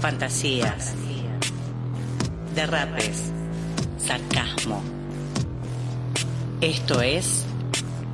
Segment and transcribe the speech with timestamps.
[0.00, 0.94] Fantasías,
[2.54, 3.32] derrapes,
[3.98, 4.80] sarcasmo.
[6.60, 7.44] Esto es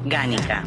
[0.07, 0.65] Gánica.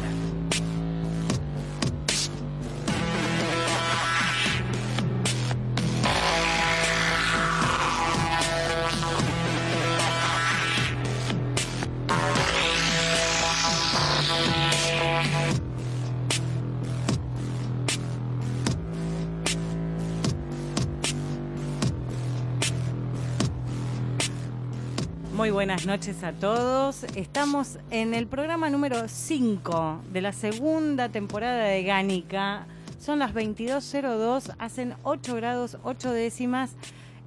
[25.78, 27.04] Buenas noches a todos.
[27.14, 32.66] Estamos en el programa número 5 de la segunda temporada de Gánica.
[32.98, 36.74] Son las 22.02, hacen 8 grados 8 décimas.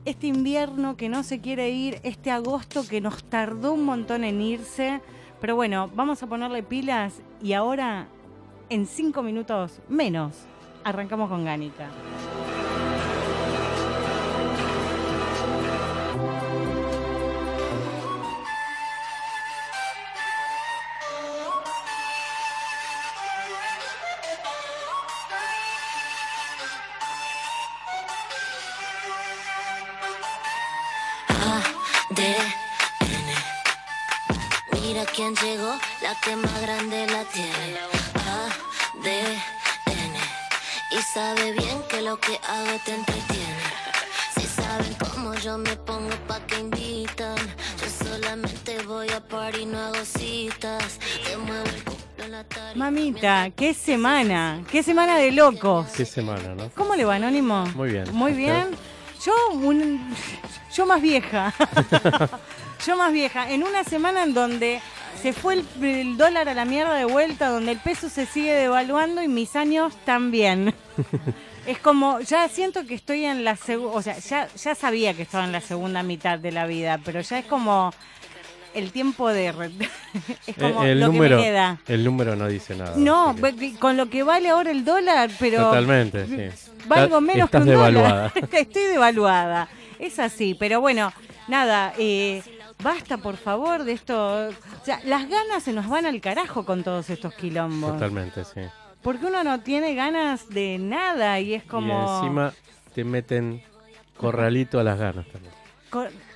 [0.03, 4.41] Este invierno que no se quiere ir, este agosto que nos tardó un montón en
[4.41, 4.99] irse.
[5.39, 8.07] Pero bueno, vamos a ponerle pilas y ahora,
[8.69, 10.35] en 5 minutos menos,
[10.83, 11.87] arrancamos con Gánica.
[34.81, 37.77] Mira quién llegó, la que más grande la tiene.
[39.05, 39.37] ADN.
[40.91, 43.61] Y sabe bien que lo que hago te entretiene.
[44.35, 47.37] Si saben cómo yo me pongo pa' que invitan.
[47.79, 50.99] Yo solamente voy a par y no hago citas.
[51.25, 51.81] Te muevo el.
[52.75, 55.87] Mamita, qué semana, qué semana de locos.
[55.95, 56.69] Qué semana, ¿no?
[56.75, 57.65] ¿Cómo le va, Anónimo?
[57.75, 58.05] Muy bien.
[58.13, 58.69] Muy bien.
[59.25, 60.15] Yo, un-
[60.75, 61.53] yo más vieja.
[62.85, 63.49] yo más vieja.
[63.51, 64.81] En una semana en donde
[65.21, 68.53] se fue el, el dólar a la mierda de vuelta, donde el peso se sigue
[68.53, 70.73] devaluando y mis años también.
[71.67, 75.21] es como, ya siento que estoy en la segunda, o sea, ya, ya sabía que
[75.23, 77.93] estaba en la segunda mitad de la vida, pero ya es como
[78.73, 79.51] el tiempo de...
[79.51, 79.69] re-
[80.47, 81.77] es como Eh, el, lo número, que me queda.
[81.87, 82.93] el número no dice nada.
[82.95, 83.35] No,
[83.79, 85.65] con lo que vale ahora el dólar, pero...
[85.65, 86.65] Totalmente, sí.
[86.87, 87.93] Valgo menos estás que un dólar.
[87.93, 88.33] devaluada.
[88.53, 89.67] Estoy devaluada.
[90.01, 91.13] Es así, pero bueno,
[91.47, 92.41] nada, eh,
[92.83, 94.49] basta por favor de esto.
[94.49, 97.93] O sea, las ganas se nos van al carajo con todos estos quilombos.
[97.93, 98.61] Totalmente, sí.
[99.03, 102.03] Porque uno no tiene ganas de nada y es como...
[102.03, 102.53] Y encima
[102.93, 103.63] te meten
[104.17, 105.53] corralito a las ganas también.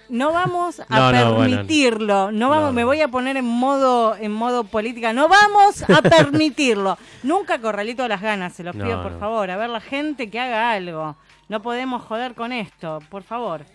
[0.09, 1.55] No vamos a No, no, bueno.
[1.57, 2.31] permitirlo.
[2.31, 5.13] No vamos, No, me voy a poner en modo en modo política.
[5.13, 6.97] No vamos a permitirlo.
[7.23, 9.49] Nunca corralito a las ganas, se los pido por favor.
[9.49, 11.15] A ver la gente que haga algo.
[11.49, 13.65] No podemos joder con esto, por favor.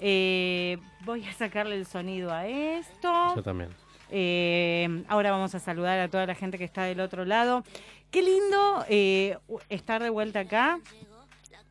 [0.00, 3.34] Eh, voy a sacarle el sonido a esto.
[3.36, 3.70] Yo también.
[4.10, 7.62] Eh, ahora vamos a saludar a toda la gente que está del otro lado.
[8.10, 10.80] Qué lindo eh, estar de vuelta acá.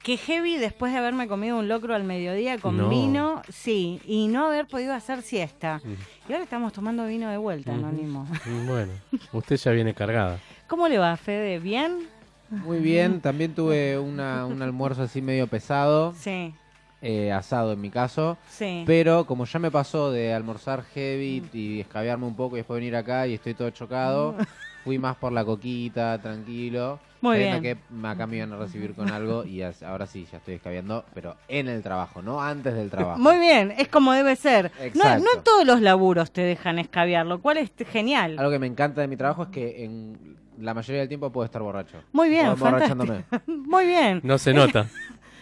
[0.02, 2.88] Qué heavy después de haberme comido un locro al mediodía con No.
[2.88, 5.82] vino, sí, y no haber podido hacer siesta.
[5.84, 5.96] Ujú.
[6.30, 7.80] Y ahora estamos tomando vino de vuelta, Ujú.
[7.86, 8.26] Anónimo.
[8.66, 8.94] Bueno,
[9.34, 10.40] usted ya viene cargada.
[10.68, 11.60] ¿Cómo le va, Fede?
[11.60, 12.08] ¿Bien?
[12.50, 16.54] Muy bien, también tuve una, un almuerzo así medio pesado, Sí,
[17.02, 18.84] eh, asado en mi caso, sí.
[18.86, 22.96] pero como ya me pasó de almorzar heavy y escabearme un poco y después venir
[22.96, 24.36] acá y estoy todo chocado,
[24.84, 27.62] fui más por la coquita, tranquilo, Muy bien.
[27.62, 31.36] que acá me iban a recibir con algo y ahora sí, ya estoy escabeando, pero
[31.48, 33.20] en el trabajo, no antes del trabajo.
[33.20, 34.72] Muy bien, es como debe ser.
[34.96, 38.38] No, no todos los laburos te dejan escabiar, lo cual es genial.
[38.40, 41.46] Algo que me encanta de mi trabajo es que en la mayoría del tiempo puedo
[41.46, 42.02] estar borracho.
[42.12, 43.06] Muy bien, fantástico.
[43.48, 44.22] Muy bien.
[44.24, 44.88] No se nota.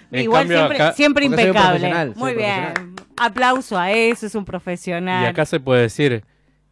[0.09, 2.13] En Igual cambio, siempre, acá, siempre impecable.
[2.15, 2.95] Muy bien.
[3.17, 5.21] Aplauso a eso, es un profesional.
[5.25, 6.23] y acá se puede decir,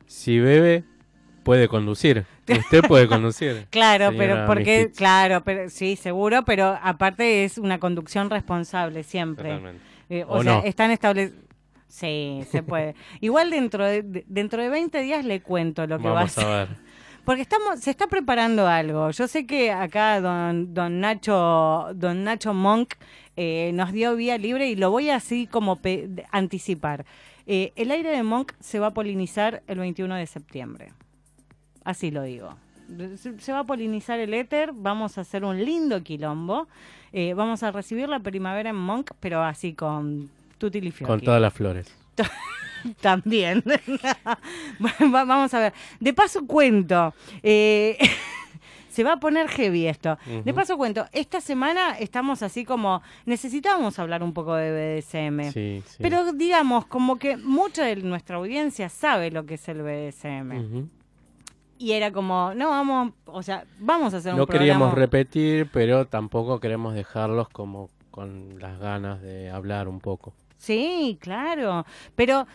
[0.06, 0.86] si bebe,
[1.44, 2.26] puede conducir.
[2.48, 3.68] Usted puede conducir.
[3.72, 9.50] Claro, pero porque, claro, pero sí, seguro, pero aparte es una conducción responsable siempre.
[9.50, 9.82] Totalmente.
[10.10, 10.64] Eh, o, ¿O sea, no?
[10.64, 11.44] están establecidos.
[11.88, 12.96] Sí, se puede.
[13.22, 16.46] Igual dentro de, de- dentro de 20 días le cuento lo que va a a
[16.60, 16.68] ver.
[17.26, 19.10] Porque estamos, se está preparando algo.
[19.12, 22.94] Yo sé que acá don, don Nacho, don Nacho Monk
[23.36, 27.06] eh, nos dio vía libre y lo voy así como pe- anticipar.
[27.48, 30.94] Eh, el aire de Monk se va a polinizar el 21 de septiembre.
[31.84, 32.56] Así lo digo.
[33.18, 36.68] Se, se va a polinizar el éter, vamos a hacer un lindo quilombo.
[37.12, 41.54] Eh, vamos a recibir la primavera en Monk, pero así con tutti Con todas las
[41.54, 41.94] flores.
[43.02, 43.64] También.
[45.14, 45.74] Va- Vamos a ver.
[46.00, 47.14] De paso cuento.
[47.44, 47.98] eh,
[48.90, 50.18] se va a poner heavy esto.
[50.46, 51.06] De paso cuento.
[51.12, 53.02] Esta semana estamos así como.
[53.26, 54.72] Necesitábamos hablar un poco de
[55.02, 55.52] BDSM.
[55.52, 55.98] Sí, sí.
[56.00, 60.88] Pero digamos, como que mucha de nuestra audiencia sabe lo que es el BDSM.
[61.78, 66.08] Y era como, no, vamos, o sea, vamos a hacer un No queríamos repetir, pero
[66.08, 70.34] tampoco queremos dejarlos como con las ganas de hablar un poco.
[70.58, 71.86] Sí, claro.
[72.16, 72.48] Pero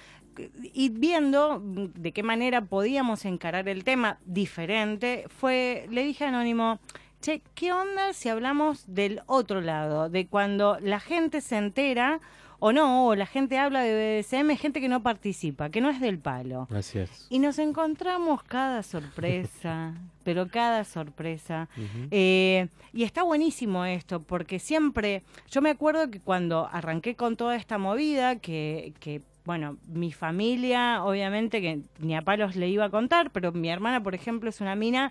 [0.72, 6.78] y viendo de qué manera podíamos encarar el tema diferente, fue, le dije a Anónimo,
[7.20, 10.08] che, ¿qué onda si hablamos del otro lado?
[10.08, 12.20] De cuando la gente se entera
[12.60, 15.98] o no, o la gente habla de BDSM, gente que no participa, que no es
[15.98, 16.68] del palo.
[16.70, 17.26] Así es.
[17.30, 19.94] Y nos encontramos cada sorpresa,
[20.24, 21.68] pero cada sorpresa.
[22.10, 27.56] Eh, y está buenísimo esto, porque siempre, yo me acuerdo que cuando arranqué con toda
[27.56, 32.88] esta movida, que, que bueno, mi familia, obviamente que ni a palos le iba a
[32.88, 35.10] contar, pero mi hermana, por ejemplo, es una mina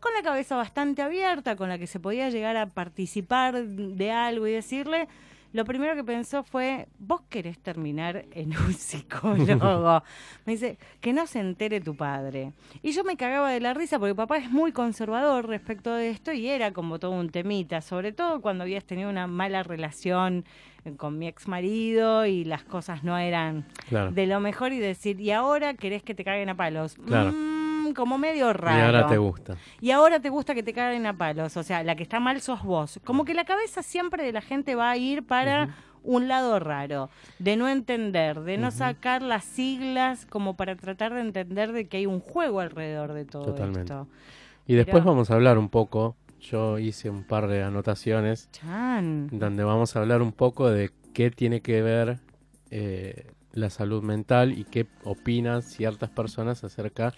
[0.00, 4.48] con la cabeza bastante abierta, con la que se podía llegar a participar de algo
[4.48, 5.06] y decirle,
[5.52, 10.02] lo primero que pensó fue, vos querés terminar en un psicólogo.
[10.44, 12.54] me dice, que no se entere tu padre.
[12.82, 16.32] Y yo me cagaba de la risa porque papá es muy conservador respecto de esto
[16.32, 20.44] y era como todo un temita, sobre todo cuando habías tenido una mala relación
[20.94, 24.12] con mi ex marido y las cosas no eran Claro.
[24.12, 26.94] de lo mejor y decir, y ahora querés que te caguen a palos.
[27.06, 27.32] Claro.
[27.32, 28.78] Mm, como medio raro.
[28.78, 29.56] Y ahora te gusta.
[29.80, 31.56] Y ahora te gusta que te caguen a palos.
[31.56, 33.00] O sea, la que está mal sos vos.
[33.04, 37.10] Como que la cabeza siempre de la gente va a ir para un lado raro,
[37.40, 41.96] de no entender, de no sacar las siglas como para tratar de entender de que
[41.96, 43.80] hay un juego alrededor de todo Totalmente.
[43.92, 44.06] esto.
[44.68, 46.14] Y después vamos a hablar un poco.
[46.40, 49.28] Yo hice un par de anotaciones Chan.
[49.32, 52.18] donde vamos a hablar un poco de qué tiene que ver
[52.70, 57.14] eh, la salud mental y qué opinan ciertas personas acerca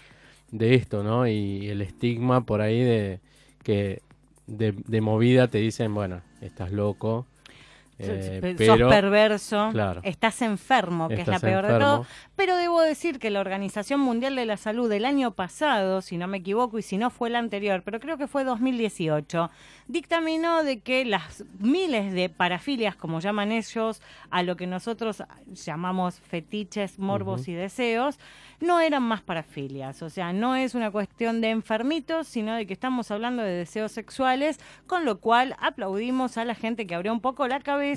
[0.50, 1.26] de esto, ¿no?
[1.26, 3.20] Y el estigma por ahí de
[3.62, 4.02] que
[4.46, 7.26] de, de movida te dicen, bueno, estás loco,
[7.98, 10.00] eh, Sos pero perverso, claro.
[10.04, 12.06] estás enfermo, que es la peor de todo.
[12.36, 16.28] Pero debo decir que la Organización Mundial de la Salud del año pasado, si no
[16.28, 19.50] me equivoco, y si no fue el anterior, pero creo que fue 2018,
[19.88, 24.00] dictaminó de que las miles de parafilias, como llaman ellos,
[24.30, 28.18] a lo que nosotros llamamos fetiches, morbos y deseos,
[28.60, 30.02] no eran más parafilias.
[30.02, 33.90] O sea, no es una cuestión de enfermitos, sino de que estamos hablando de deseos
[33.90, 37.87] sexuales, con lo cual aplaudimos a la gente que abrió un poco la cabeza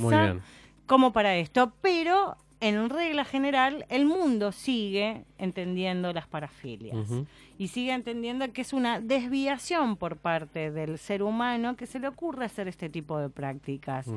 [0.85, 7.09] como para esto, pero en regla general el mundo sigue entendiendo las parafilias.
[7.57, 12.07] Y sigue entendiendo que es una desviación por parte del ser humano que se le
[12.07, 14.07] ocurre hacer este tipo de prácticas.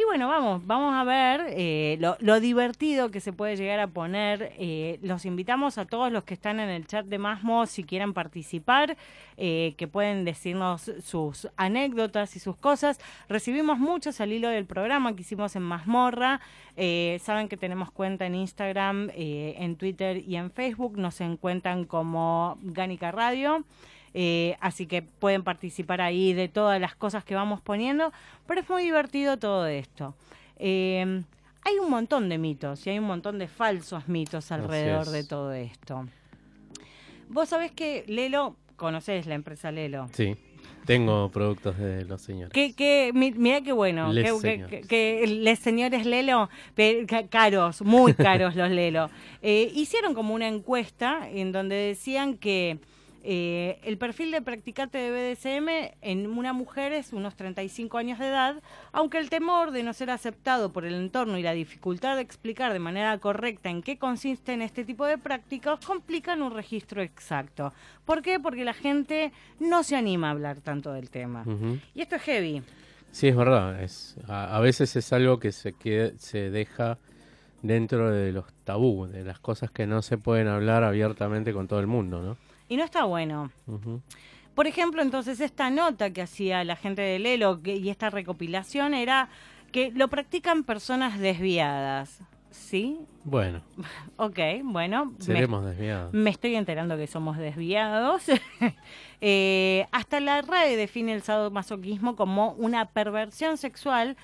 [0.00, 4.54] Y bueno, vamos, vamos a ver eh, lo, divertido que se puede llegar a poner.
[4.56, 8.14] Eh, los invitamos a todos los que están en el chat de Masmo, si quieren
[8.14, 8.96] participar,
[9.36, 12.98] eh, que pueden decirnos sus anécdotas y sus cosas.
[13.28, 16.40] Recibimos muchos al hilo del programa que hicimos en Mazmorra.
[17.20, 20.96] Saben que tenemos cuenta en Instagram, en Twitter y en Facebook.
[20.96, 23.66] Nos encuentran como Gánica Radio.
[24.14, 28.12] Eh, así que pueden participar ahí de todas las cosas que vamos poniendo,
[28.46, 30.14] pero es muy divertido todo esto.
[30.58, 31.22] Eh,
[31.64, 35.52] hay un montón de mitos y hay un montón de falsos mitos alrededor de todo
[35.52, 36.06] esto.
[37.28, 40.08] Vos sabés que Lelo, conocés la empresa Lelo.
[40.12, 40.34] Sí,
[40.86, 42.52] tengo productos de los señores.
[42.52, 44.80] Que, que, mi- mira qué bueno, Les que, señores.
[44.86, 44.88] que-
[45.20, 46.48] que les señores Lelo,
[47.30, 49.10] caros, muy caros los Lelo,
[49.42, 52.78] eh, hicieron como una encuesta en donde decían que
[53.22, 55.68] eh, el perfil de practicante de BDSM
[56.00, 58.62] en una mujer es unos 35 años de edad,
[58.92, 62.72] aunque el temor de no ser aceptado por el entorno y la dificultad de explicar
[62.72, 67.72] de manera correcta en qué consisten este tipo de prácticas complican un registro exacto.
[68.06, 68.40] ¿Por qué?
[68.40, 71.44] Porque la gente no se anima a hablar tanto del tema.
[71.94, 72.62] Y esto es heavy.
[73.12, 73.82] Sí, es verdad.
[73.82, 76.96] Es, a, a veces es algo que se, queda- se deja
[77.62, 81.80] dentro de los tabú, de las cosas que no se pueden hablar abiertamente con todo
[81.80, 82.36] el mundo, ¿no?
[82.70, 83.50] Y no está bueno.
[84.54, 88.94] Por ejemplo, entonces esta nota que hacía la gente de Lelo que- y esta recopilación
[88.94, 89.28] era
[89.72, 92.20] que lo practican personas desviadas.
[92.50, 92.98] ¿Sí?
[93.24, 93.62] Bueno,
[94.16, 95.06] Ok, bueno.
[95.18, 96.12] me- seremos desviados.
[96.12, 98.24] Me estoy enterando que somos desviados.
[99.22, 104.16] Eh, hasta la RAE define el sadomasoquismo como una perversión sexual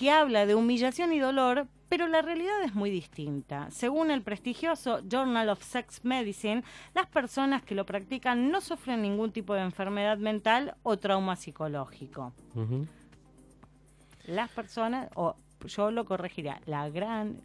[0.00, 3.70] que habla de humillación y dolor, pero la realidad es muy distinta.
[3.70, 6.64] Según el prestigioso Journal of Sex Medicine,
[6.94, 12.32] las personas que lo practican no sufren ningún tipo de enfermedad mental o trauma psicológico.
[14.24, 17.42] Las personas, o yo lo corregiría, la gran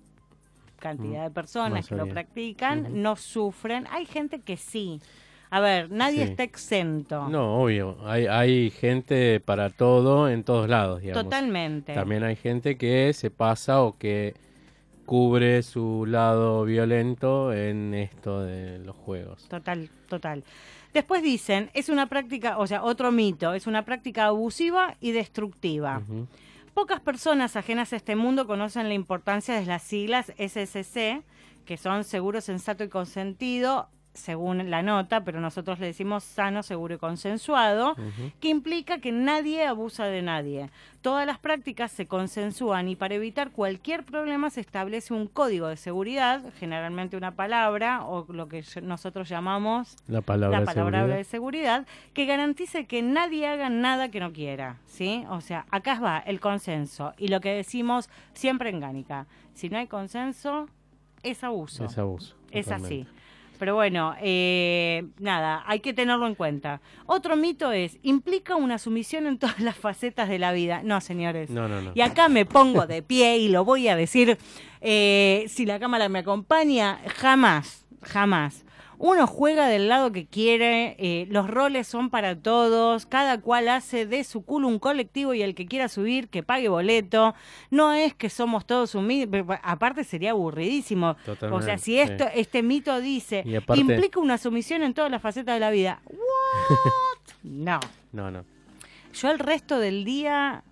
[0.79, 3.85] cantidad de personas que lo practican no sufren.
[3.91, 5.01] Hay gente que sí.
[5.49, 6.31] A ver, nadie Sí.
[6.31, 7.29] está exento.
[7.29, 7.97] No, obvio.
[8.05, 11.23] Hay, hay gente para todo en todos lados, digamos.
[11.23, 11.93] Totalmente.
[11.93, 14.33] También hay gente que se pasa o que
[15.05, 19.47] cubre su lado violento en esto de los juegos.
[19.47, 20.43] Total, total.
[20.93, 26.01] Después dicen, es una práctica, o sea, otro mito, es una práctica abusiva y destructiva.
[26.73, 31.21] Pocas personas ajenas a este mundo conocen la importancia de las siglas SSC,
[31.65, 36.95] que son seguro, sensato y consentido, según la nota, pero nosotros le decimos sano, seguro
[36.95, 37.95] y consensuado,
[38.39, 40.69] que implica que nadie abusa de nadie.
[41.01, 45.77] Todas las prácticas se consensúan y para evitar cualquier problema se establece un código de
[45.77, 51.17] seguridad, generalmente una palabra o lo que nosotros llamamos La palabra, la palabra seguridad.
[51.17, 55.25] de seguridad que garantice que nadie haga nada que no quiera, ¿sí?
[55.29, 59.77] O sea, acá va el consenso y lo que decimos siempre en Gánica, si no
[59.77, 60.67] hay consenso
[61.21, 62.35] es abuso, Es abuso.
[62.51, 63.05] es así.
[63.57, 66.81] Pero bueno, eh, nada, hay que tenerlo en cuenta.
[67.05, 70.81] Otro mito es, implica una sumisión en todas las facetas de la vida.
[70.83, 71.49] No, señores.
[71.49, 71.91] No, no, no.
[71.95, 74.37] Y acá me pongo de pie y lo voy a decir,
[74.81, 78.65] eh, si la cámara me acompaña, jamás, jamás.
[78.97, 84.05] Uno juega del lado que quiere, eh, los roles son para todos, cada cual hace
[84.05, 87.35] de su culo un colectivo y el que quiera subir, que pague boleto.
[87.71, 91.17] No es que somos todos humildes, aparte sería aburridísimo.
[91.51, 92.31] O sea, si esto, sí.
[92.39, 96.01] este mito dice, aparte- implica una sumisión en todas las facetas de la vida.
[96.09, 97.33] ¿What?
[97.43, 97.79] no.
[98.11, 98.45] No, no.
[99.13, 100.63] Yo el resto del día,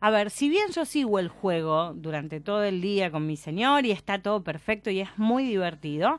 [0.00, 3.86] a ver, si bien yo sigo el juego durante todo el día con mi señor
[3.86, 6.18] y está todo perfecto y es muy divertido,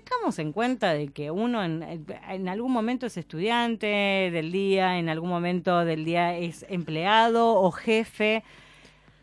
[0.00, 1.82] tengamos en cuenta de que uno en,
[2.28, 7.70] en algún momento es estudiante del día, en algún momento del día es empleado o
[7.70, 8.42] jefe.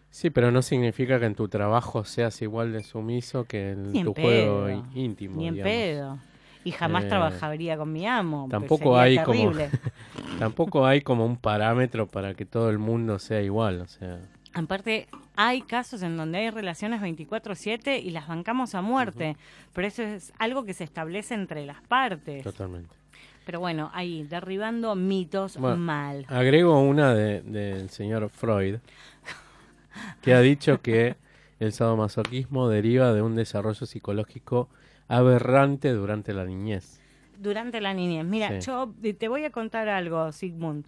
[0.10, 4.13] Sí, pero no significa que en tu trabajo seas igual de sumiso que en tu
[4.13, 4.84] juego pedo.
[4.94, 5.38] íntimo.
[5.38, 5.72] Ni en digamos.
[5.74, 6.20] pedo.
[6.63, 8.48] Y jamás Eh, trabajaría con mi amo.
[8.51, 9.51] Tampoco hay como
[10.40, 14.20] tampoco hay como un parámetro para que todo el mundo sea igual, o sea,
[14.53, 19.38] Aparte, hay casos en donde hay relaciones 24/7 y las bancamos a muerte,
[19.74, 22.43] pero eso es algo que se establece entre las partes.
[22.43, 22.93] totalmente.
[23.46, 26.25] Pero bueno, ahí, derribando mitos Bueno, mal.
[26.29, 28.75] Agrego una de- del señor Freud,
[30.22, 31.15] que ha dicho que
[31.60, 34.70] el sadomasoquismo deriva de un desarrollo psicológico
[35.08, 37.00] aberrante durante la niñez.
[37.39, 38.25] Durante la niñez.
[38.25, 38.67] Mira, Sí.
[38.67, 40.86] yo te voy a contar algo, Sigmund.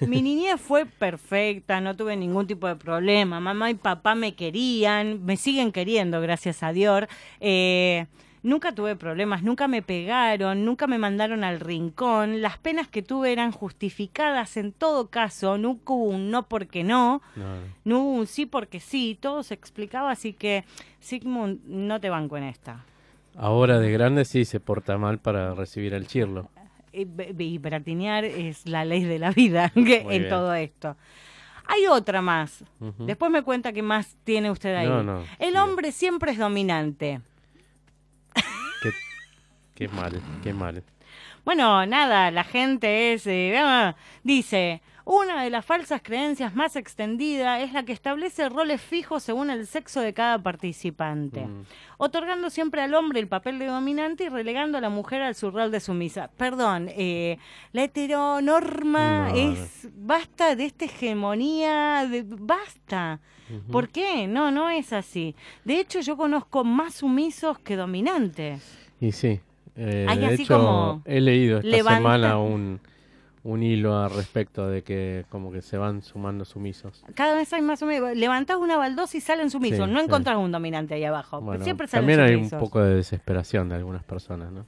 [0.00, 3.40] Mi niñez fue perfecta, no tuve ningún tipo de problema.
[3.40, 7.04] Mamá y papá me querían, me siguen queriendo, gracias a Dios.
[7.40, 8.06] Eh,
[8.42, 12.42] nunca tuve problemas, nunca me pegaron, nunca me mandaron al rincón.
[12.42, 15.58] Las penas que tuve eran justificadas en todo caso.
[15.58, 17.22] Nunca hubo un no porque no,
[17.84, 19.18] No, hubo un sí porque sí.
[19.20, 20.64] Todo se explicaba, así que
[21.00, 22.84] Sigmund, no te banco en esta.
[23.36, 26.50] Ahora de grande sí se porta mal para recibir el chirlo.
[26.96, 30.28] Eh, be- hiperatinear es la ley de la vida Muy en bien.
[30.28, 30.96] todo esto.
[31.66, 32.62] Hay otra más.
[32.98, 34.86] Después me cuenta qué más tiene usted ahí.
[34.86, 35.58] No, no, El sí.
[35.58, 37.20] hombre siempre es dominante.
[38.82, 38.90] Qué,
[39.74, 40.82] qué mal, qué mal.
[41.44, 47.60] Bueno, nada, la gente es, eh, ah, dice, una de las falsas creencias más extendida
[47.60, 51.64] es la que establece roles fijos según el sexo de cada participante, Mm.
[51.98, 55.50] otorgando siempre al hombre el papel de dominante y relegando a la mujer al su
[55.50, 56.30] rol de sumisa.
[56.36, 57.38] Perdón, eh,
[57.72, 63.20] la heteronorma No, es, basta de esta hegemonía, de, basta.
[63.70, 64.26] ¿Por qué?
[64.26, 65.34] No, no es así.
[65.64, 68.62] De hecho, yo conozco más sumisos que dominantes.
[69.00, 69.38] Y sí,
[69.76, 72.80] eh, Hay de así hecho como he leído esta levanta- semana un,
[73.44, 77.04] un hilo al respecto de que como que se van sumando sumisos.
[77.14, 78.16] Cada vez hay más sumisos.
[78.16, 79.86] Levantás una baldosa y salen sumisos.
[79.86, 80.04] Sí, no sí.
[80.06, 81.40] encontrás un dominante ahí abajo.
[81.40, 82.58] Bueno, Siempre salen también hay un sumisos.
[82.60, 84.64] poco de desesperación de algunas personas, ¿no?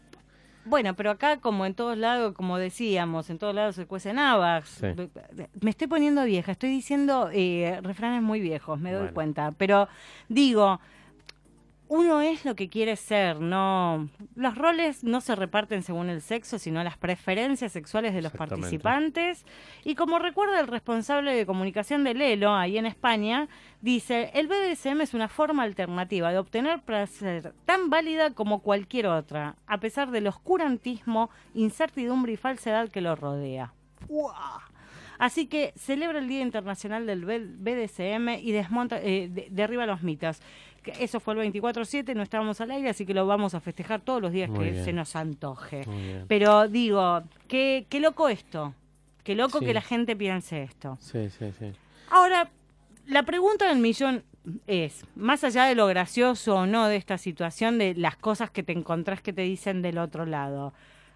[0.66, 4.68] Bueno, pero acá, como en todos lados, como decíamos, en todos lados se cuecen habas.
[4.68, 4.86] Sí.
[5.60, 9.14] Me estoy poniendo vieja, estoy diciendo eh, refranes muy viejos, me doy Bueno.
[9.14, 9.52] cuenta.
[9.56, 9.88] Pero
[10.28, 10.80] digo,
[11.88, 14.08] uno es lo que quiere ser, no.
[14.34, 19.44] Los roles no se reparten según el sexo, sino las preferencias sexuales de los participantes.
[19.84, 23.48] Y como recuerda el responsable de comunicación de Lelo, ahí en España,
[23.80, 29.56] dice: el BDSM es una forma alternativa de obtener placer tan válida como cualquier otra,
[29.66, 33.72] a pesar del oscurantismo, incertidumbre y falsedad que lo rodea.
[34.06, 34.62] ¡Fua!
[35.18, 40.42] Así que celebra el Día Internacional del BDSM y desmonta, eh, de- derriba los mitos.
[40.98, 44.20] Eso fue el 24-7, no estábamos al aire, así que lo vamos a festejar todos
[44.22, 44.84] los días Muy que bien.
[44.84, 45.86] se nos antoje.
[46.28, 48.74] Pero digo, qué, qué loco esto.
[49.24, 49.64] Qué loco Sí.
[49.66, 50.98] que la gente piense esto.
[51.00, 51.72] Sí, sí, sí.
[52.10, 52.48] Ahora,
[53.06, 54.22] la pregunta del millón,
[54.68, 58.62] es, más allá de lo gracioso o no de esta situación, de las cosas que
[58.62, 60.72] te encontrás que te dicen del otro lado.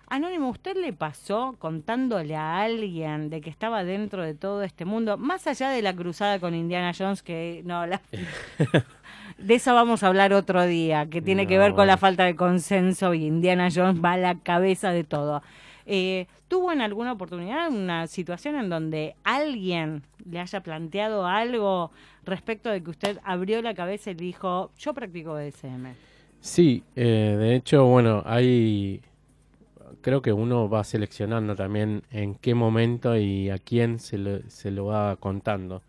[0.09, 5.17] Anónimo, ¿usted le pasó contándole a alguien de que estaba dentro de todo este mundo,
[5.17, 8.01] más allá de la cruzada con Indiana Jones, que no, la,
[9.41, 12.37] de eso vamos a hablar otro día, que tiene que ver con la falta de
[12.37, 15.43] consenso y Indiana Jones va a la cabeza de todo.
[15.87, 21.91] Eh, ¿Tuvo en alguna oportunidad una situación en donde alguien le haya planteado algo
[22.25, 25.95] respecto de que usted abrió la cabeza y dijo, yo practico BDSM?
[26.41, 29.01] Sí, eh, de hecho, bueno, hay...
[30.01, 34.71] Creo que uno va seleccionando también en qué momento y a quién se lo, se
[34.71, 35.83] lo va contando.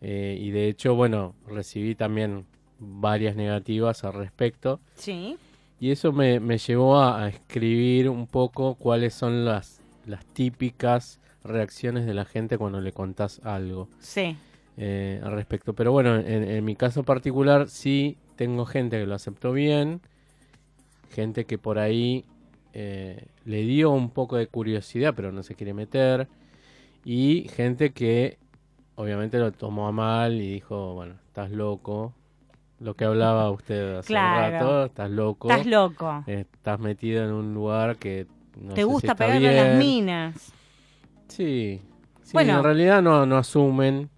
[0.00, 2.46] Eh, y de hecho, bueno, recibí también
[2.80, 4.80] varias negativas al respecto.
[4.96, 5.36] Sí.
[5.78, 11.20] Y eso me, me llevó a, a escribir un poco cuáles son las, las típicas
[11.44, 14.36] reacciones de la gente cuando le contás algo Sí.
[14.76, 15.72] eh, al respecto.
[15.74, 20.00] Pero bueno, en, en mi caso particular sí tengo gente que lo aceptó bien,
[21.10, 22.24] gente que por ahí
[22.72, 26.28] eh, le dio un poco de curiosidad pero no se quiere meter,
[27.04, 28.38] y gente que
[28.96, 32.12] obviamente lo tomó a mal y dijo, bueno, estás loco.
[32.80, 34.46] Lo que hablaba usted hace Claro.
[34.46, 35.50] un rato, estás loco.
[35.50, 36.24] Estás loco.
[36.26, 39.76] Estás metido en un lugar que no sé Te si gusta está pegarle a las
[39.76, 40.52] minas.
[41.28, 41.80] Sí.
[42.22, 42.58] sí Bueno.
[42.58, 44.08] en realidad no, no asumen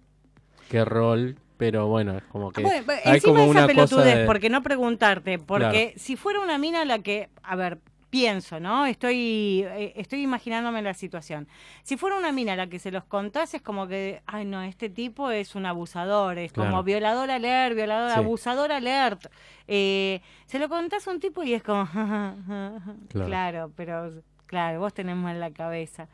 [0.69, 4.17] qué rol, pero bueno, es como que Bueno, hay encima como esa una cosa pelotudez,
[4.19, 4.25] de...
[4.25, 5.91] porque no preguntarte, porque Claro.
[5.97, 7.79] si fuera una mina la que, a ver,
[8.13, 8.85] pienso, ¿no?
[8.85, 11.47] Estoy, eh, estoy imaginándome la situación.
[11.81, 14.87] Si fuera una mina la que se los contase, es como que, ay no, este
[14.87, 18.19] tipo es un abusador, es como violador alert, violador, Sí.
[18.19, 19.25] abusador alert.
[19.67, 21.87] Eh, se lo contás a un tipo y es como,
[23.09, 23.25] claro.
[23.25, 23.71] Claro.
[23.75, 24.11] pero
[24.45, 26.07] claro, vos tenés mal la cabeza.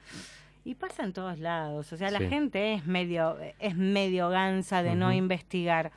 [0.63, 4.95] Y pasa en todos lados, o sea, la gente es medio, es medio gansa de
[4.95, 5.91] no investigar.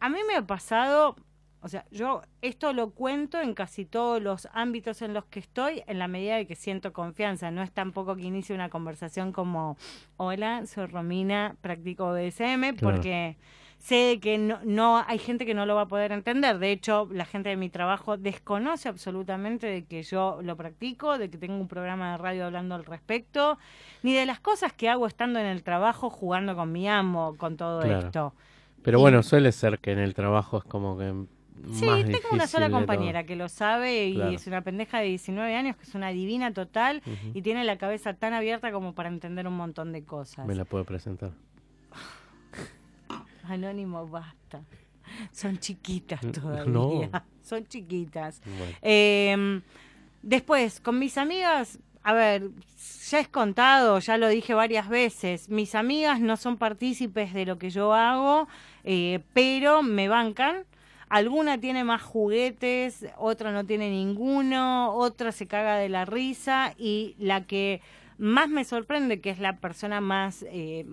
[0.00, 1.14] A mí me ha pasado,
[1.62, 5.82] o sea, yo esto lo cuento en casi todos los ámbitos en los que estoy,
[5.86, 7.50] en la medida de que siento confianza.
[7.50, 9.76] No es tampoco que inicie una conversación como,
[10.16, 12.96] hola, soy Romina, practico BDSM, Claro.
[12.96, 13.36] porque
[13.78, 16.58] sé que no, no hay gente que no lo va a poder entender.
[16.58, 21.28] De hecho, la gente de mi trabajo desconoce absolutamente de que yo lo practico, de
[21.30, 23.58] que tengo un programa de radio hablando al respecto,
[24.02, 27.56] ni de las cosas que hago estando en el trabajo jugando con mi amo, con
[27.56, 28.06] todo Claro.
[28.06, 28.34] esto.
[28.82, 31.12] Pero y- bueno, suele ser que en el trabajo es como que
[31.72, 34.30] Sí, más tengo una sola compañera que lo sabe y Claro.
[34.30, 37.02] es una pendeja de 19 años que es una divina total
[37.34, 40.46] y tiene la cabeza tan abierta como para entender un montón de cosas.
[40.46, 41.32] Me la puedo presentar.
[43.48, 44.62] Anónimo, basta.
[45.32, 46.64] Son chiquitas todavía.
[46.72, 47.00] no.
[47.42, 48.40] Son chiquitas.
[48.44, 49.60] Bueno, Eh,
[50.22, 52.50] después, con mis amigas, a ver,
[53.08, 57.56] ya es contado, ya lo dije varias veces, mis amigas no son partícipes de lo
[57.58, 58.48] que yo hago,
[58.82, 60.64] eh, pero me bancan.
[61.08, 67.14] Alguna tiene más juguetes, otra no tiene ninguno, otra se caga de la risa y
[67.18, 67.80] la que
[68.18, 70.84] más me sorprende, que es la persona más, eh,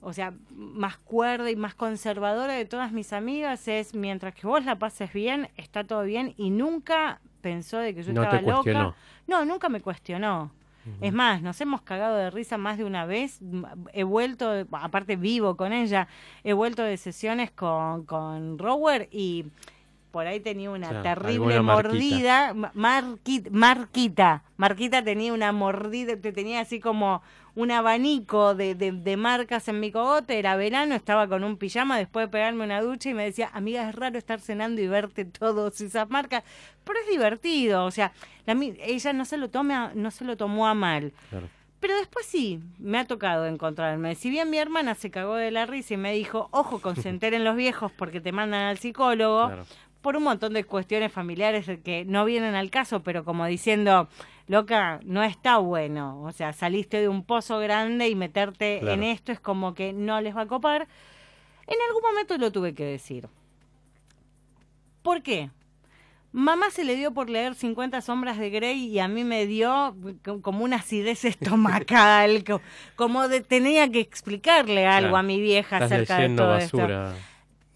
[0.00, 4.64] o sea, más cuerda y más conservadora de todas mis amigas, es mientras que vos
[4.64, 8.58] la pases bien, está todo bien y nunca pensó de que yo No te estaba
[8.58, 8.94] loca.
[9.26, 10.50] No, nunca me cuestionó.
[11.00, 13.40] Es más, nos hemos cagado de risa más de una vez.
[13.92, 16.08] He vuelto, aparte vivo con ella,
[16.42, 19.46] he vuelto de sesiones con, con Rower y
[20.10, 22.54] por ahí tenía una terrible mordida.
[22.54, 24.42] Ma- Marquita, Marquita.
[24.56, 27.22] Marquita tenía una mordida, te tenía así como
[27.54, 30.38] un abanico de, de, de marcas en mi cogote.
[30.38, 33.88] Era verano, estaba con un pijama después de pegarme una ducha y me decía, amiga,
[33.88, 36.44] es raro estar cenando y verte todas esas marcas.
[36.84, 38.12] Pero es divertido, o sea,
[38.46, 38.52] la
[38.84, 41.12] ella no se lo tome a- no se lo tomó a mal.
[41.30, 41.48] claro.
[41.80, 44.14] Pero después sí, me ha tocado encontrarme.
[44.14, 47.08] Si bien mi hermana se cagó de la risa y me dijo, ojo con se
[47.08, 49.64] enteren los viejos porque te mandan al psicólogo, Claro.
[50.02, 54.08] por un montón de cuestiones familiares que no vienen al caso, pero como diciendo,
[54.50, 56.22] loca, no está bueno.
[56.24, 58.94] O sea, saliste de un pozo grande y meterte Claro.
[58.94, 60.88] en esto es como que no les va a copar.
[61.66, 63.28] En algún momento lo tuve que decir.
[65.02, 65.50] ¿Por qué?
[66.32, 69.96] Mamá se le dio por leer 50 sombras de Grey y a mí me dio
[70.24, 72.60] co- como una acidez estomacal, co-
[72.96, 75.16] como de tenía que explicarle algo Claro.
[75.16, 76.86] a mi vieja acerca de todo esto.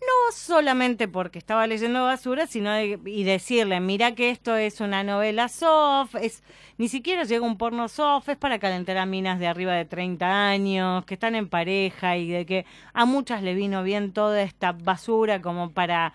[0.07, 5.03] No solamente porque estaba leyendo basura, sino de- y decirle, mira que esto es una
[5.05, 6.43] novela soft, es
[6.79, 10.49] ni siquiera llega un porno soft, es para calentar a minas de arriba de 30
[10.49, 14.73] años, que están en pareja y de que a muchas le vino bien toda esta
[14.73, 16.15] basura como para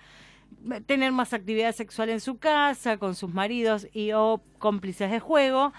[0.85, 5.73] tener más actividad sexual en su casa, con sus maridos y o cómplices de juego.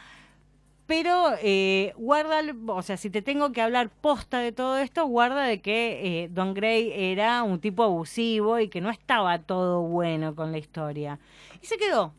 [0.91, 5.45] Pero eh, guarda, o sea, si te tengo que hablar posta de todo esto, guarda
[5.45, 10.35] de que eh, Don Gray era un tipo abusivo y que no estaba todo bueno
[10.35, 11.21] con la historia.
[11.63, 12.13] Y se quedó,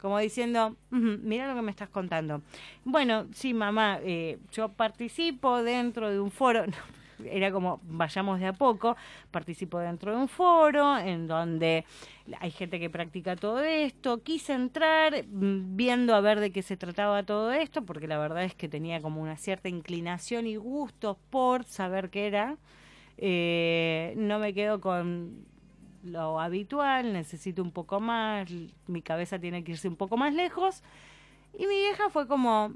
[0.00, 2.42] como diciendo, "Ujú, mira lo que me estás contando.
[2.84, 6.62] Bueno, sí, mamá, eh, yo participo dentro de un foro,
[7.24, 8.96] era como vayamos de a poco,
[9.30, 11.84] participo dentro de un foro en donde
[12.40, 16.76] hay gente que practica todo esto, quise entrar mm, viendo a ver de qué se
[16.76, 21.18] trataba todo esto, porque la verdad es que tenía como una cierta inclinación y gusto
[21.30, 22.56] por saber qué era.
[23.18, 25.46] Eh, no me quedo con
[26.02, 28.48] lo habitual, necesito un poco más,
[28.86, 30.82] mi cabeza tiene que irse un poco más lejos.
[31.58, 32.74] Y mi vieja fue como,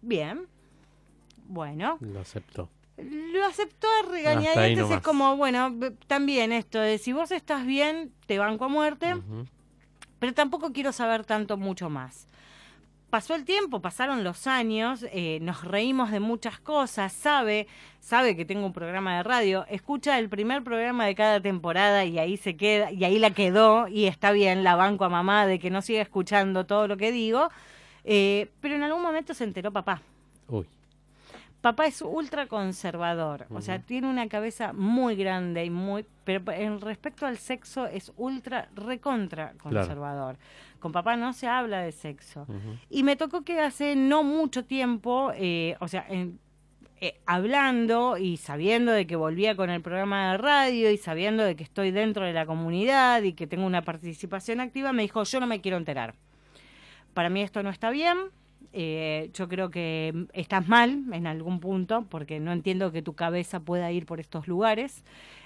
[0.00, 0.46] bien,
[1.48, 2.68] bueno, Lo aceptó.
[2.96, 5.74] Lo aceptó a regañadientes, es como, bueno,
[6.06, 9.14] también esto de si vos estás bien, te banco a muerte,
[10.18, 12.28] pero tampoco quiero saber tanto mucho más.
[13.10, 17.66] Pasó el tiempo, pasaron los años, eh, nos reímos de muchas cosas, sabe,
[18.00, 22.18] sabe que tengo un programa de radio, escucha el primer programa de cada temporada y
[22.18, 25.58] ahí se queda, y ahí la quedó, y está bien, la banco a mamá de
[25.58, 27.50] que no siga escuchando todo lo que digo,
[28.04, 30.00] eh, pero en algún momento se enteró papá.
[30.48, 30.66] Uy,
[31.62, 36.80] Papá es ultra conservador, o sea, tiene una cabeza muy grande y muy, pero en
[36.80, 40.36] respecto al sexo es ultra recontra conservador.
[40.80, 42.42] Con papá no se habla de sexo.
[42.48, 42.76] ujú.
[42.90, 46.40] Y me tocó que hace no mucho tiempo, eh, o sea, en-
[47.00, 51.54] eh, hablando y sabiendo de que volvía con el programa de radio y sabiendo de
[51.56, 55.38] que estoy dentro de la comunidad y que tengo una participación activa, me dijo, yo
[55.40, 56.14] no me quiero enterar.
[57.14, 58.18] Para mí esto no está bien.
[58.72, 63.60] Eh, yo creo que estás mal en algún punto porque no entiendo que tu cabeza
[63.60, 65.04] pueda ir por estos lugares.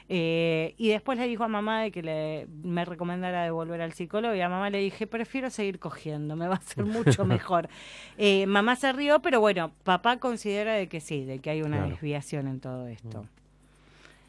[0.08, 3.92] Eh, y después le dijo a mamá de que le, me recomendara de volver al
[3.92, 7.68] psicólogo y a mamá le dije, prefiero seguir cogiendo, me va a ser mucho mejor.
[8.16, 11.78] Eh, mamá se rió, pero bueno, papá considera de que sí, de que hay una
[11.78, 11.90] Claro.
[11.90, 13.26] desviación en todo esto.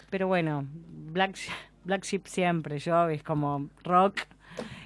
[0.10, 0.66] Pero bueno,
[1.12, 1.36] Black,
[1.84, 4.22] Black Sheep siempre, yo es como rock.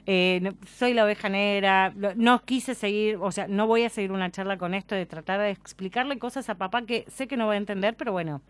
[0.05, 4.31] Eh, soy la oveja negra, no quise seguir, o sea, no voy a seguir una
[4.31, 7.53] charla con esto de tratar de explicarle cosas a papá que sé que no va
[7.53, 8.41] a entender, pero bueno,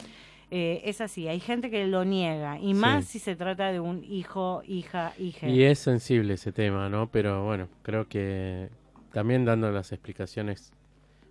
[0.49, 2.73] eh, es así, hay gente que lo niega, y Sí.
[2.73, 5.47] más si se trata de un hijo, hija, hija.
[5.47, 7.10] Y es sensible ese tema, ¿no?
[7.10, 8.69] Pero bueno, creo que
[9.13, 10.71] también dando las explicaciones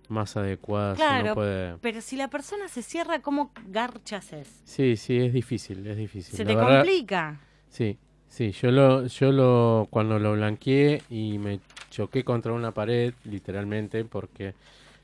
[0.07, 1.77] más adecuadas Claro, uno puede...
[1.77, 4.61] Pero si la persona se cierra, ¿cómo garchas es?
[4.65, 6.35] Sí, sí, es difícil, es difícil.
[6.35, 7.39] Se La te verdad- complica.
[7.69, 7.97] Sí,
[8.31, 14.03] sí, yo lo, yo lo, cuando lo blanqueé y me choqué contra una pared, literalmente,
[14.05, 14.55] porque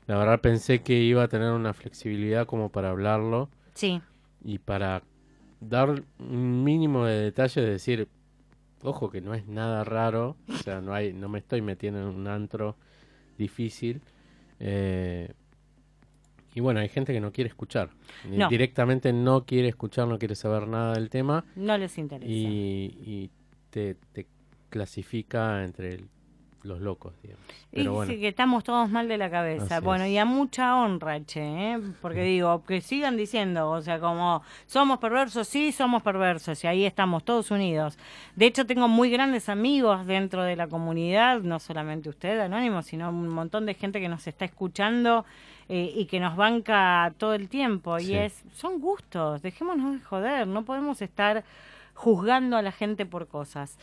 [0.06, 4.00] la verdad pensé que iba a tener una flexibilidad como para hablarlo Sí,
[4.44, 5.02] y para
[5.60, 8.08] dar un mínimo de detalle de decir,
[8.82, 12.06] ojo que no es nada raro, o sea, no hay, no me estoy metiendo en
[12.06, 12.74] un antro
[13.36, 14.00] difícil.
[14.60, 15.32] eh,
[16.58, 17.90] y bueno, hay gente que no quiere escuchar.
[18.28, 18.48] No.
[18.48, 22.28] Directamente no quiere escuchar, no quiere saber nada del tema no les interesa.
[22.28, 23.30] y, y
[23.70, 24.26] te, te
[24.70, 26.08] clasifica entre el-
[26.62, 27.44] los locos, digamos.
[27.72, 29.76] Y bueno, sí, que estamos todos mal de la cabeza.
[29.76, 30.10] Así bueno, es.
[30.10, 31.80] y a mucha honra, che, ¿eh?
[32.00, 36.84] porque digo, que sigan diciendo, o sea, como somos perversos, sí, somos perversos, y ahí
[36.84, 37.98] estamos todos unidos.
[38.36, 43.10] De hecho, tengo muy grandes amigos dentro de la comunidad, no solamente usted, Anónimo, sino
[43.10, 45.24] un montón de gente que nos está escuchando
[45.68, 47.98] eh, y que nos banca todo el tiempo.
[47.98, 51.44] Y es, son gustos, dejémonos de joder, no podemos estar
[51.94, 53.78] juzgando a la gente por cosas.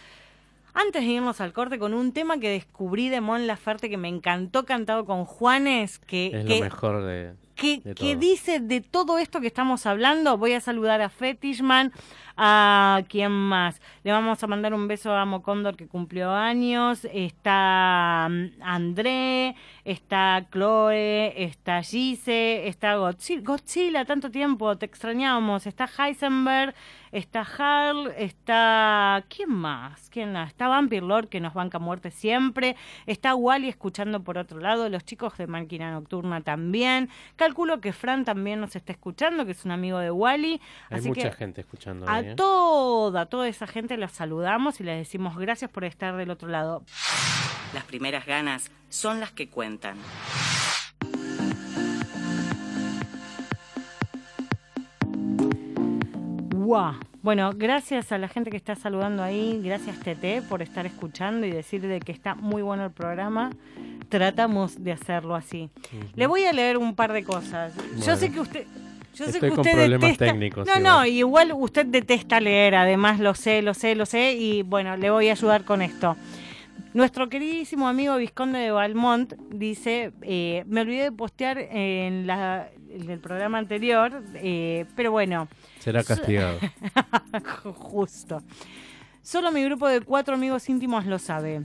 [0.78, 4.10] Antes de irnos al corte con un tema que descubrí de Mon Laferte que me
[4.10, 7.34] encantó cantado con Juanes, que, es que, lo mejor de...
[7.56, 8.20] que, de que todo.
[8.20, 10.38] dice de todo esto que estamos hablando.
[10.38, 11.94] Voy a saludar a Fetishman,
[12.36, 13.80] a quién más.
[14.04, 17.08] Le vamos a mandar un beso a Amo Cóndor que cumplió años.
[17.14, 25.68] Está mm, André, está Chloe, está Gise, está Godzilla, Godzilla, tanto tiempo, te extrañamos.
[25.68, 26.76] Está Heisenberg,
[27.16, 29.24] está Harl, está.
[29.30, 30.10] ¿Quién más?
[30.10, 30.50] ¿Quién más?
[30.50, 32.76] Está Vampire Lord que nos banca muerte siempre.
[33.06, 34.90] Está Wally escuchando por otro lado.
[34.90, 37.10] Los chicos de Máquina Nocturna también.
[37.38, 40.62] Calculo que Fran también nos está escuchando, que es un amigo de Wally.
[40.90, 42.36] Hay Así mucha que gente escuchando a ahí, ¿eh?
[42.36, 46.84] toda, toda esa gente los saludamos y les decimos gracias por estar del otro lado.
[47.74, 49.98] Las primeras ganas son las que cuentan.
[56.66, 56.94] Guau.
[57.22, 61.52] Bueno, gracias a la gente que está saludando ahí, gracias Tete por estar escuchando y
[61.52, 63.52] decir de que está muy bueno el programa.
[64.10, 65.70] Tratamos de hacerlo así.
[66.16, 67.74] Le voy a leer un par de cosas.
[68.06, 68.66] Yo sé que usted
[69.16, 70.84] yo sé que con usted problemas detesta- técnicos, No, igual.
[70.84, 75.10] no, igual usted detesta leer, además lo sé, lo sé, lo sé y bueno, le
[75.10, 76.18] voy a ayudar con esto.
[76.94, 83.10] Nuestro queridísimo amigo Visconde de Valmont dice, eh, me olvidé de postear en, la, en
[83.10, 85.48] el programa anterior, eh, pero bueno,
[85.86, 86.58] Será castigado.
[87.76, 88.42] justo.
[89.22, 91.62] Solo mi grupo de cuatro amigos íntimos lo sabe.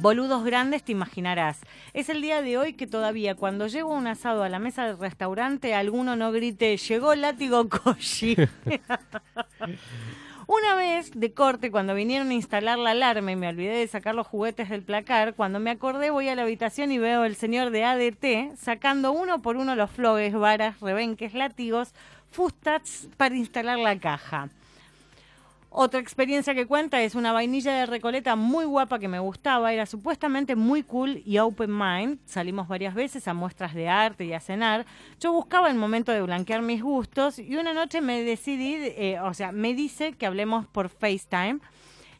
[0.00, 1.60] Boludos grandes te imaginarás.
[1.94, 4.98] Es el día de hoy que todavía cuando llego un asado a la mesa del
[4.98, 8.34] restaurante alguno no grite llegó el látigo Koji.
[10.48, 14.14] Una vez de corte, cuando vinieron a instalar la alarma y me olvidé de sacar
[14.14, 17.70] los juguetes del placar, cuando me acordé voy a la habitación y veo el señor
[17.70, 21.94] de ADT sacando uno por uno los flogues, varas, rebenques, látigos,
[22.36, 24.50] fustats para instalar la caja.
[25.70, 29.86] Otra experiencia que cuenta es una vainilla de Recoleta muy guapa que me gustaba, era
[29.86, 32.18] supuestamente muy cool y open mind.
[32.26, 34.84] Salimos varias veces a muestras de arte y a cenar.
[35.18, 39.32] Yo buscaba el momento de blanquear mis gustos y una noche me decidí, eh, o
[39.32, 41.60] sea, me dice que hablemos por FaceTime.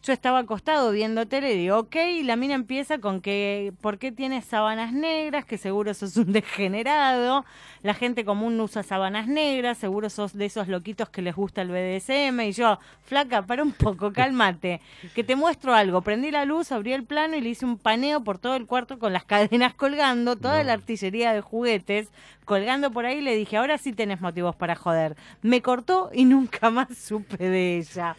[0.07, 3.99] Yo estaba acostado viendo tele y digo, ok, y la mina empieza con que, ¿por
[3.99, 5.45] qué tienes sábanas negras?
[5.45, 7.45] Que seguro sos un degenerado.
[7.83, 11.63] La gente común no usa sábanas negras, seguro sos de esos loquitos que les gusta
[11.63, 12.41] el BDSM.
[12.43, 14.81] Y yo, flaca, para un poco, cálmate,
[15.13, 16.03] que te muestro algo.
[16.03, 19.01] Prendí la luz, abrí el plano y le hice un paneo por todo el cuarto
[19.01, 22.11] con las cadenas colgando, toda la artillería de juguetes
[22.45, 23.21] colgando por ahí.
[23.23, 25.17] Le dije, ahora sí tenés motivos para joder.
[25.43, 28.15] Me cortó y nunca más supe de ella.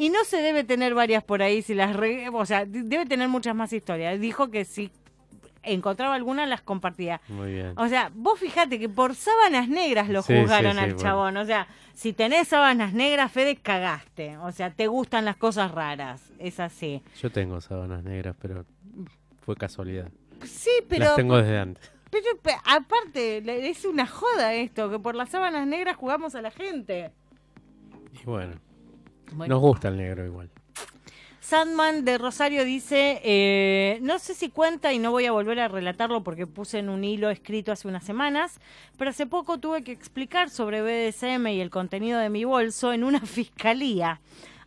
[0.00, 3.28] Y no se debe tener varias por ahí, si las re- o sea, debe tener
[3.28, 4.18] muchas más historias.
[4.18, 4.90] Dijo que si
[5.62, 7.20] encontraba alguna las compartía.
[7.28, 7.74] Muy bien.
[7.76, 11.02] O sea, vos fijate que por sábanas negras lo Sí, juzgaron sí, al bueno.
[11.02, 11.36] chabón.
[11.36, 14.38] O sea, si tenés sábanas negras, Fede, cagaste.
[14.38, 16.22] O sea, te gustan las cosas raras.
[16.38, 17.02] Es así.
[17.20, 18.64] Yo tengo sábanas negras, pero
[19.44, 20.08] fue casualidad.
[20.46, 21.92] Sí, pero, Las tengo desde antes.
[22.10, 26.50] pero pe- aparte, es una joda esto, que por las sábanas negras jugamos a la
[26.50, 27.10] gente.
[28.18, 28.54] Y bueno,
[29.32, 29.54] Bueno.
[29.54, 30.50] nos gusta el negro igual.
[31.50, 35.66] Sandman de Rosario dice, eh, no sé si cuenta y no voy a volver a
[35.66, 38.60] relatarlo porque puse en un hilo escrito hace unas semanas,
[38.96, 43.02] pero hace poco tuve que explicar sobre BDSM y el contenido de mi bolso en
[43.02, 44.20] una fiscalía,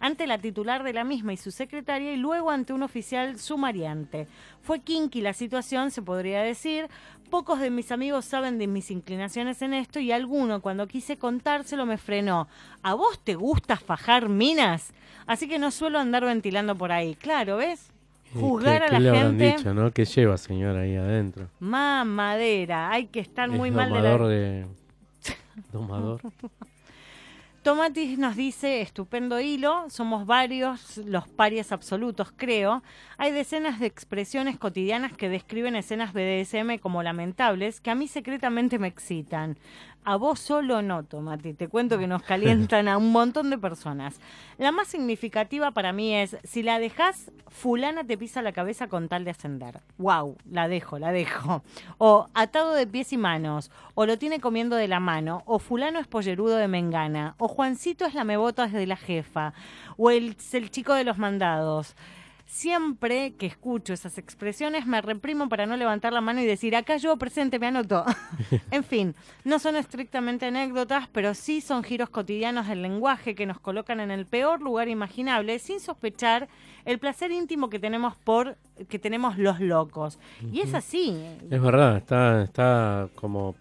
[0.03, 4.27] ante la titular de la misma y su secretaria y luego ante un oficial sumariante.
[4.61, 6.89] Fue kinky la situación, se podría decir.
[7.29, 11.85] Pocos de mis amigos saben de mis inclinaciones en esto y alguno cuando quise contárselo
[11.85, 12.49] me frenó.
[12.81, 14.91] ¿A vos te gusta fajar minas?
[15.25, 17.15] Así que no suelo andar ventilando por ahí.
[17.15, 17.89] Claro, ¿ves?
[18.35, 19.51] ¿Y Juzgar qué, a qué la le gente.
[19.55, 19.89] dicho, no?
[19.91, 21.47] ¿Qué lleva, señor, ahí adentro?
[21.61, 22.91] Mamadera.
[22.91, 24.27] Hay que estar muy mal de domador la...
[24.27, 24.67] de...
[25.71, 26.19] Domador.
[27.63, 32.83] Tomatis nos dice, estupendo hilo, somos varios los parias absolutos, creo.
[33.17, 38.79] Hay decenas de expresiones cotidianas que describen escenas BDSM como lamentables que a mí secretamente
[38.79, 39.57] me excitan.
[40.05, 41.53] A vos solo no, Tomati.
[41.53, 44.19] Te cuento que nos calientan a un montón de personas.
[44.57, 49.07] La más significativa para mí es, si la dejas, fulana te pisa la cabeza con
[49.07, 49.81] tal de ascender.
[49.97, 51.63] Wow, la dejo, la dejo.
[51.97, 55.99] O atado de pies y manos, o lo tiene comiendo de la mano, o fulano
[55.99, 59.53] es pollerudo de mengana, o Juancito es la mebota de la jefa,
[59.97, 61.95] o el, el chico de los mandados.
[62.53, 66.97] Siempre que escucho esas expresiones me reprimo para no levantar la mano y decir, acá
[66.97, 68.05] yo presente, me anoto.
[68.71, 73.59] en fin, no son estrictamente anécdotas, pero sí son giros cotidianos del lenguaje que nos
[73.59, 76.47] colocan en el peor lugar imaginable sin sospechar
[76.85, 78.55] el placer íntimo que tenemos por
[78.87, 80.19] que tenemos los locos.
[80.51, 81.25] Y es así.
[81.49, 83.55] Es verdad, está, está como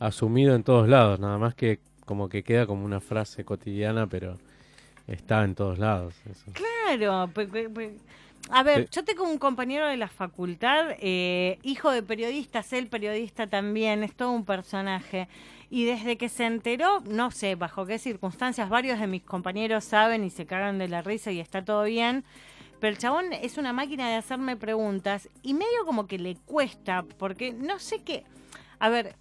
[0.00, 4.38] asumido en todos lados, nada más que como que queda como una frase cotidiana, pero
[5.06, 6.14] está en todos lados.
[6.30, 6.44] eso.
[6.52, 7.30] Claro.
[7.32, 7.96] pe- pe- pe-
[8.50, 13.46] A ver, yo tengo un compañero de la facultad, eh, hijo de periodistas, él periodista
[13.46, 15.28] también, es todo un personaje.
[15.70, 20.24] Y desde que se enteró, no sé bajo qué circunstancias, varios de mis compañeros saben
[20.24, 22.22] y se cagan de la risa y está todo bien.
[22.80, 27.02] Pero el chabón es una máquina de hacerme preguntas y medio como que le cuesta,
[27.18, 28.24] porque no sé qué.
[28.78, 29.16] A ver,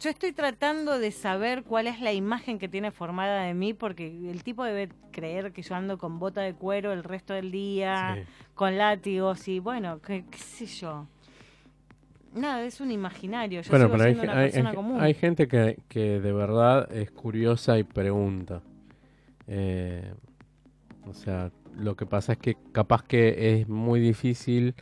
[0.00, 4.06] yo estoy tratando de saber cuál es la imagen que tiene formada de mí, porque
[4.30, 8.16] el tipo debe creer que yo ando con bota de cuero el resto del día,
[8.16, 8.28] Sí.
[8.54, 11.06] con látigos y bueno, qué, qué sé yo.
[12.34, 13.60] Nada, es un imaginario.
[13.60, 15.00] Yo Bueno, sigo pero hay, siendo una hay- persona hay- común.
[15.00, 18.60] hay gente que, que de verdad es curiosa y pregunta.
[19.46, 20.12] Eh,
[21.06, 24.74] o sea, lo que pasa es que capaz que es muy difícil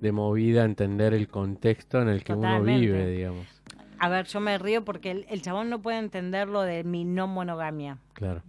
[0.00, 3.46] de movida entender el contexto en el que uno vive, digamos.
[4.00, 7.04] A ver, yo me río porque el, el chabón no puede entender lo de mi
[7.04, 7.98] no monogamia.
[8.14, 8.42] Claro.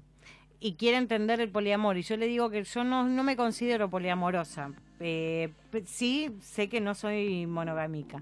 [0.59, 1.97] y quiere entender el poliamor.
[1.97, 4.71] Y yo le digo que yo no, no me considero poliamorosa.
[4.99, 5.49] Eh,
[5.85, 8.21] sí, sé que no soy monogámica.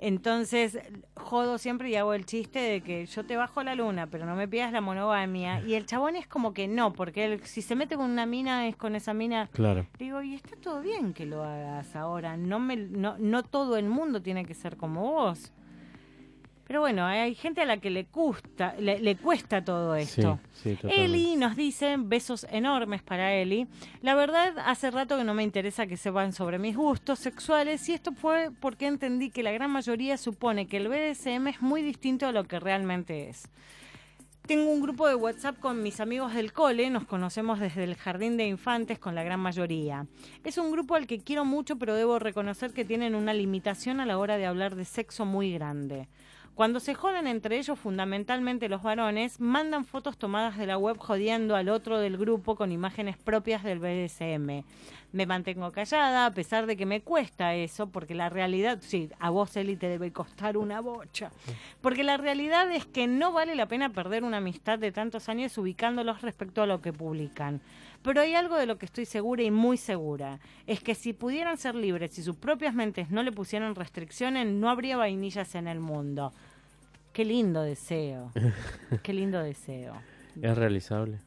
[0.00, 0.78] Entonces,
[1.14, 4.36] jodo siempre y hago el chiste de que yo te bajo la luna, pero no
[4.36, 5.60] me pidas la monogamia.
[5.66, 8.66] Y el chabón es como que no, porque él, si se mete con una mina,
[8.68, 9.48] es con esa mina.
[9.52, 9.86] Claro.
[9.98, 12.36] Digo, y está todo bien que lo hagas ahora.
[12.36, 15.52] No, me, no, no todo el mundo tiene que ser como vos.
[16.68, 20.38] Pero bueno, hay gente a la que le, cuesta, le, le cuesta todo esto.
[20.52, 20.76] Sí.
[20.82, 23.66] Eli nos dice, besos enormes para Eli.
[24.02, 27.94] La verdad, hace rato que no me interesa que sepan sobre mis gustos sexuales y
[27.94, 32.26] esto fue porque entendí que la gran mayoría supone que el BDSM es muy distinto
[32.26, 33.48] a lo que realmente es.
[34.46, 38.36] Tengo un grupo de WhatsApp con mis amigos del cole, nos conocemos desde el jardín
[38.36, 40.06] de infantes con la gran mayoría.
[40.44, 44.06] Es un grupo al que quiero mucho, pero debo reconocer que tienen una limitación a
[44.06, 46.08] la hora de hablar de sexo muy grande.
[46.58, 51.54] Cuando se joden entre ellos, fundamentalmente los varones, mandan fotos tomadas de la web jodiendo
[51.54, 54.64] al otro del grupo con imágenes propias del BDSM.
[55.12, 59.30] Me mantengo callada, a pesar de que me cuesta eso, porque la realidad, sí, a
[59.30, 61.30] vos, Eli, te debe costar una bocha.
[61.80, 65.56] Porque la realidad es que no vale la pena perder una amistad de tantos años
[65.58, 67.60] ubicándolos respecto a lo que publican.
[68.02, 71.56] Pero hay algo de lo que estoy segura y muy segura, es que si pudieran
[71.56, 75.78] ser libres y sus propias mentes no le pusieran restricciones, no habría vainillas en el
[75.78, 76.32] mundo.
[77.18, 78.30] Qué lindo deseo.
[79.02, 79.94] Qué lindo deseo.
[80.40, 81.18] Es realizable.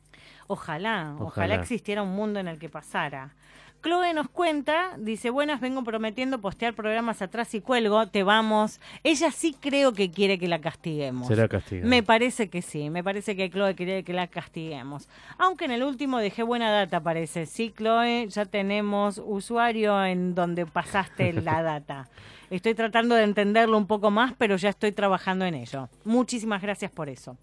[0.47, 1.55] Ojalá, ojalá, Ojalá.
[1.55, 3.35] existiera un mundo en el que pasara.
[3.83, 8.79] Chloe nos cuenta, dice, buenas, vengo prometiendo postear programas atrás y cuelgo, te vamos.
[9.03, 11.27] Ella sí creo que quiere que la castiguemos.
[11.27, 11.89] Será castigado.
[11.89, 15.09] Me parece que sí, me parece que Chloe quiere que la castiguemos.
[15.39, 17.45] Aunque en el último dejé buena data, parece.
[17.47, 22.07] Sí, Chloe, ya tenemos usuario en donde pasaste la data.
[22.51, 25.87] Estoy tratando de entenderlo un poco más, pero ya estoy trabajando en ello.
[26.03, 27.37] Muchísimas gracias por eso.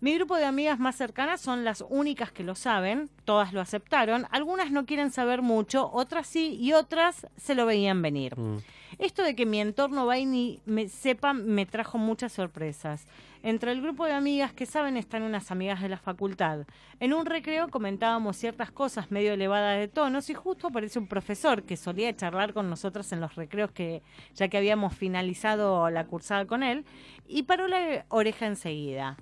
[0.00, 4.26] Mi grupo de amigas más cercanas son las únicas que lo saben, todas lo aceptaron,
[4.30, 8.38] algunas no quieren saber mucho, otras sí y otras se lo veían venir.
[8.38, 8.58] Mm.
[8.98, 13.06] Esto de que mi entorno va y ni me sepa me trajo muchas sorpresas.
[13.42, 16.64] Entre el grupo de amigas que saben están unas amigas de la facultad.
[17.00, 21.64] En un recreo comentábamos ciertas cosas medio elevadas de tonos y justo aparece un profesor
[21.64, 24.02] que solía charlar con nosotras en los recreos que
[24.34, 26.84] ya que habíamos finalizado la cursada con él
[27.26, 29.16] y paró la oreja enseguida.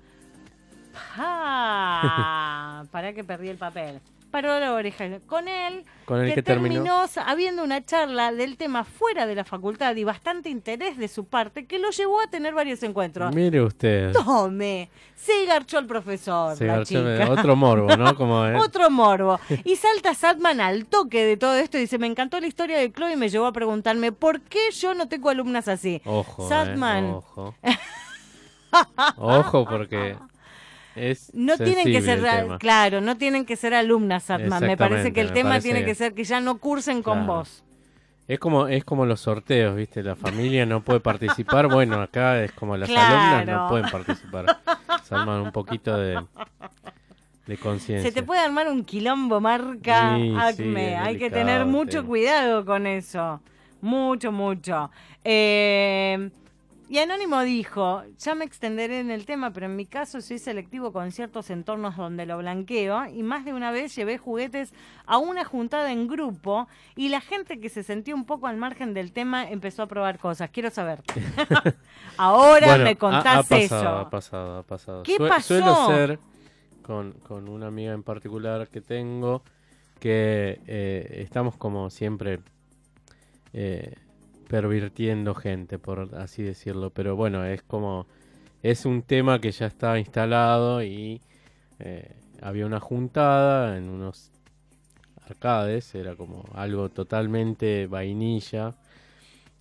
[1.16, 2.84] ¡Ah!
[2.90, 4.00] Para que perdí el papel.
[4.30, 6.84] Paró la oreja con él, Con el que, que terminó.
[6.84, 11.24] terminó habiendo una charla del tema fuera de la facultad y bastante interés de su
[11.24, 13.34] parte que lo llevó a tener varios encuentros.
[13.34, 14.12] Mire usted.
[14.12, 16.84] Tome, se garchó el profesor, Se la garchó-
[17.18, 17.30] chica.
[17.30, 18.14] otro morbo, ¿no?
[18.16, 18.40] Como.
[18.60, 19.40] Otro morbo.
[19.64, 22.92] Y salta Satman al toque de todo esto y dice, me encantó la historia de
[22.92, 26.00] Chloe y me llevó a preguntarme por qué yo no tengo alumnas así.
[26.04, 26.44] Ojo.
[26.44, 27.04] eh, Satman.
[27.06, 27.54] ojo.
[29.16, 30.16] Ojo, porque
[30.96, 31.30] es.
[31.34, 32.20] No tienen que ser,
[32.58, 34.62] claro, no tienen que ser alumnas, Satman.
[34.66, 37.34] Me parece que el tema parece tiene que ser que ya no cursen con Claro.
[37.34, 37.64] vos.
[38.28, 40.02] Es como, es como los sorteos, ¿viste?
[40.04, 41.66] La familia no puede participar.
[41.66, 43.16] Bueno, acá es como las Claro.
[43.16, 44.58] alumnas no pueden participar.
[45.02, 46.22] Salman un poquito de,
[47.46, 48.08] de conciencia.
[48.08, 50.96] Se te puede armar un quilombo marca Sí, sí, Acme.
[50.96, 53.40] Hay que tener mucho cuidado con eso.
[53.80, 54.90] Mucho, mucho.
[55.24, 56.30] Eh,
[56.90, 60.92] y Anónimo dijo, ya me extenderé en el tema, pero en mi caso soy selectivo
[60.92, 64.74] con ciertos entornos donde lo blanqueo y más de una vez llevé juguetes
[65.06, 68.92] a una juntada en grupo y la gente que se sentía un poco al margen
[68.92, 70.50] del tema empezó a probar cosas.
[70.50, 71.02] Quiero saber.
[72.16, 73.88] Ahora Bueno, me ha- contás ha, pasado, eso.
[73.88, 75.02] Ha pasado, ha pasado.
[75.04, 75.46] ¿Qué Sue- pasó?
[75.58, 76.18] Suelo ser
[76.82, 79.42] con, con una amiga en particular que tengo
[80.00, 82.40] que eh, estamos como siempre
[83.52, 83.94] eh,
[84.50, 86.90] pervirtiendo gente, por así decirlo.
[86.90, 88.06] Pero bueno, es como.
[88.62, 91.22] Es un tema que ya está instalado y
[91.78, 94.30] eh, había una juntada en unos
[95.26, 98.74] arcades, era como algo totalmente vainilla.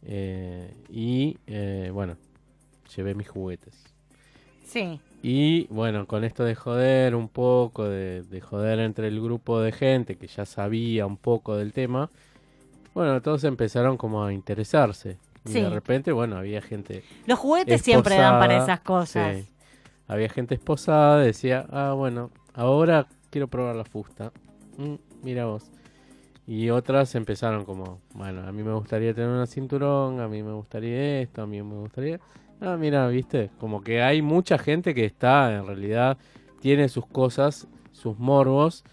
[0.04, 2.18] eh, y eh, bueno,
[2.96, 3.76] llevé mis juguetes.
[4.66, 5.00] Sí.
[5.22, 9.72] Y bueno, con esto de joder un poco, de, de joder entre el grupo de
[9.72, 12.10] gente que ya sabía un poco del tema,
[13.00, 15.18] bueno, todos empezaron como a interesarse.
[15.46, 15.62] Y Sí.
[15.62, 19.38] de repente, bueno, había gente Los juguetes siempre dan para esas cosas.
[19.38, 19.48] sí.
[20.08, 24.32] Había gente esposada, decía, ah, bueno, ahora quiero probar la fusta.
[24.78, 25.72] Mm, mira vos.
[26.48, 30.52] Y otras empezaron como, bueno, a mí me gustaría tener una cinturón, a mí me
[30.52, 32.20] gustaría esto, a mí me gustaría...
[32.60, 36.18] Ah, mira, viste, como que hay mucha gente que está, en realidad,
[36.60, 38.84] tiene sus cosas, sus morbos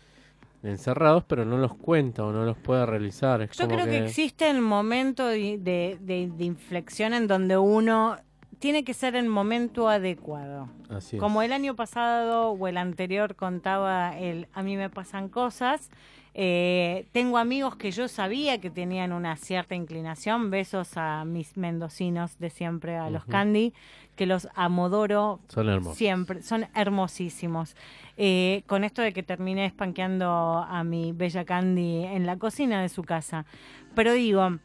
[0.63, 3.41] encerrados, pero no los cuenta o no los puede realizar.
[3.43, 4.05] Es Yo creo que...
[4.05, 8.17] existe el momento de, de- de- de inflexión en donde uno
[8.59, 10.69] tiene que ser el momento adecuado.
[10.89, 11.21] Así es.
[11.21, 15.91] Como el año pasado o el anterior contaba el a mí me pasan cosas,
[16.39, 20.51] Eh, tengo amigos que yo sabía que tenían una cierta inclinación.
[20.51, 23.25] Besos a mis mendocinos de siempre, a los.
[23.25, 23.73] Candy,
[24.17, 25.97] que los amodoro Son hermosos.
[25.97, 26.43] siempre.
[26.43, 27.75] Son hermosísimos.
[28.19, 32.91] Eh, con esto de que terminé espanqueando a mi bella Candy en la cocina de
[32.91, 33.47] su casa.
[33.95, 34.59] Pero digo,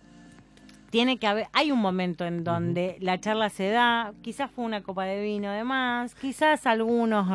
[0.91, 4.83] tiene que haber, hay un momento en donde la charla se da, quizás fue una
[4.83, 7.25] copa de vino de más, quizás algunos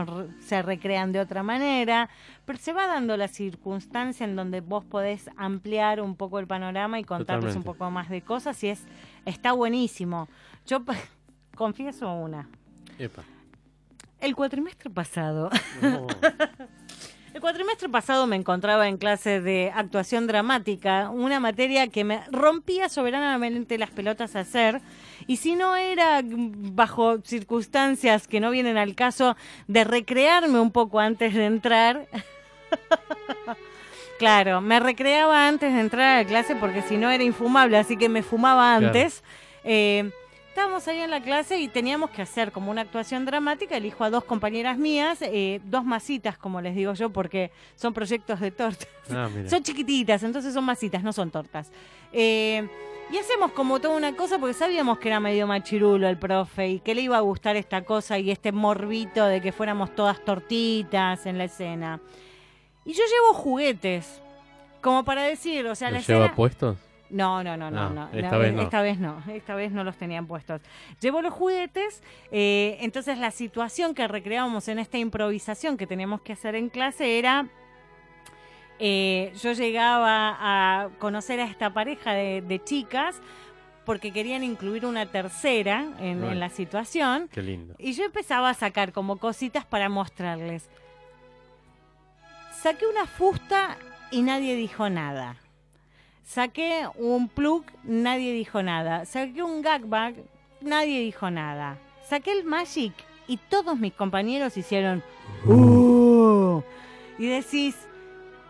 [0.40, 2.10] se recrean de otra manera,
[2.44, 7.00] pero se va dando la circunstancia en donde vos podés ampliar un poco el panorama
[7.00, 8.84] y contarles un poco más de cosas y es
[9.24, 10.28] está buenísimo.
[10.66, 10.82] Yo
[11.56, 12.48] confieso una.
[12.98, 13.24] Epa.
[14.20, 15.50] El cuatrimestre pasado
[15.80, 16.06] No.
[17.36, 22.88] El cuatrimestre pasado me encontraba en clase de actuación dramática, una materia que me rompía
[22.88, 24.80] soberanamente las pelotas a hacer,
[25.26, 29.36] y si no era bajo circunstancias que no vienen al caso
[29.68, 32.06] de recrearme un poco antes de entrar.
[34.18, 37.98] claro, me recreaba antes de entrar a la clase porque si no era infumable, así
[37.98, 38.86] que me fumaba Claro.
[38.86, 39.22] antes.
[39.62, 40.10] Eh,
[40.56, 43.76] Estábamos ahí en la clase y teníamos que hacer como una actuación dramática.
[43.76, 48.40] Elijo a dos compañeras mías, eh, dos masitas, como les digo yo, porque son proyectos
[48.40, 48.88] de tortas.
[49.10, 49.28] Ah.
[49.48, 51.70] Son chiquititas, entonces son masitas, no son tortas.
[52.10, 52.66] Eh,
[53.12, 56.80] y hacemos como toda una cosa porque sabíamos que era medio machirulo el profe y
[56.80, 61.26] que le iba a gustar esta cosa y este morbito de que fuéramos todas tortitas
[61.26, 62.00] en la escena.
[62.86, 64.22] Y yo llevo juguetes,
[64.80, 66.34] como para decir, o sea, la ¿Los lleva escena...
[66.34, 66.78] puestos?
[67.10, 68.08] No, no, no, no, Ah, no.
[68.12, 68.62] esta no, vez no.
[68.62, 70.60] Esta vez no, esta vez no los tenían puestos.
[71.00, 72.02] Llevo los juguetes,
[72.32, 77.18] eh, entonces la situación que recreábamos en esta improvisación que teníamos que hacer en clase
[77.18, 77.46] era...
[78.78, 83.20] eh, yo llegaba a conocer a esta pareja de, de chicas
[83.84, 87.74] porque querían incluir una tercera en, en la situación Qué lindo.
[87.78, 90.68] y yo empezaba a sacar como cositas para mostrarles.
[92.52, 93.76] Saqué una fusta
[94.10, 95.36] y nadie dijo nada.
[96.26, 99.04] Saqué un plug, nadie dijo nada.
[99.04, 100.16] Saqué un gag bag,
[100.60, 101.78] nadie dijo nada.
[102.08, 102.92] Saqué el magic
[103.28, 105.04] y todos mis compañeros hicieron
[105.46, 106.62] "Uh".
[107.16, 107.76] y decís,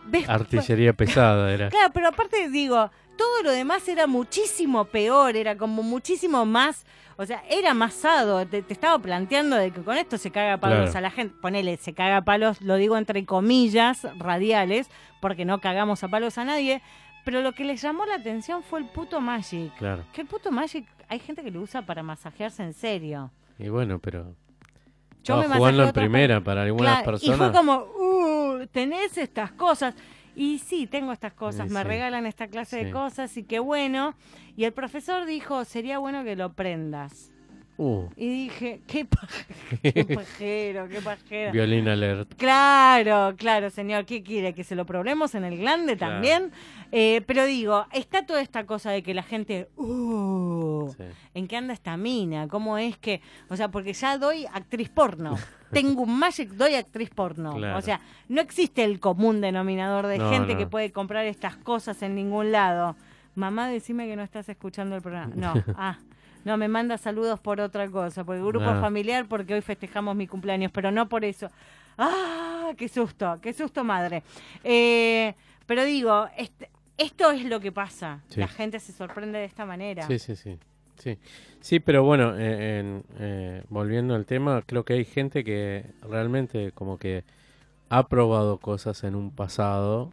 [0.06, 0.26] ¿ves?
[0.26, 1.68] Artillería pesada era.
[1.68, 6.86] Claro, pero aparte digo, todo lo demás era muchísimo peor, era como muchísimo más,
[7.18, 8.46] o sea, era masado.
[8.46, 10.98] Te, te estaba planteando de que con esto se caga a palos Claro.
[10.98, 11.34] a la gente.
[11.42, 14.88] Ponele, se caga a palos, lo digo entre comillas radiales,
[15.20, 16.80] porque no cagamos a palos a nadie.
[17.26, 19.74] Pero lo que les llamó la atención fue el puto Magic.
[19.78, 20.04] Claro.
[20.12, 23.32] Que el puto Magic hay gente que lo usa para masajearse en serio.
[23.58, 24.36] Y bueno, pero.
[25.24, 27.34] Yo me jugando en primera para algunas Claro, personas.
[27.34, 29.96] Y fue como, uh, tenés estas cosas.
[30.36, 31.88] Y sí, tengo estas cosas, Sí, me sí.
[31.88, 32.84] regalan esta clase Sí.
[32.84, 34.14] de cosas y qué bueno.
[34.56, 37.32] Y el profesor dijo, sería bueno que lo prendas.
[37.78, 41.52] Uh, Y dije, qué, paj- qué pajero, qué pajero.
[41.52, 42.32] violín alert.
[42.36, 44.06] Claro, claro, señor.
[44.06, 44.54] ¿Qué quiere?
[44.54, 46.14] ¿Que se lo probemos en el glande Claro.
[46.14, 46.52] también?
[46.92, 51.04] Eh, pero digo, está toda esta cosa de que la gente, uh, Sí.
[51.34, 52.48] ¿en qué anda esta mina?
[52.48, 53.20] ¿Cómo es que.?
[53.50, 55.36] O sea, porque ya doy actriz porno.
[55.72, 57.54] Tengo un Magic, doy actriz porno.
[57.56, 57.76] Claro.
[57.78, 60.58] O sea, no existe el común denominador de No, gente no.
[60.58, 62.96] que puede comprar estas cosas en ningún lado.
[63.34, 65.34] Mamá, decime que no estás escuchando el programa.
[65.36, 65.98] No, ah.
[66.47, 68.80] No, me manda saludos por otra cosa, por el grupo Ah.
[68.80, 71.51] familiar, porque hoy festejamos mi cumpleaños, pero no por eso.
[71.99, 72.70] ¡Ah!
[72.78, 73.40] ¡Qué susto!
[73.42, 74.22] ¡Qué susto, madre!
[74.62, 75.34] Eh,
[75.66, 78.20] pero digo, este- esto es lo que pasa.
[78.28, 78.38] Sí.
[78.38, 80.07] La gente se sorprende de esta manera.
[80.07, 80.57] Sí, sí, sí.
[80.99, 81.18] Sí,
[81.61, 86.70] sí pero bueno, eh, en- eh, volviendo al tema, creo que hay gente que realmente
[86.72, 87.24] como que
[87.88, 90.12] ha probado cosas en un pasado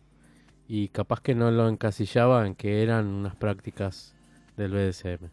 [0.68, 4.16] y capaz que no lo encasillaba en que eran unas prácticas
[4.58, 5.30] del BDSM.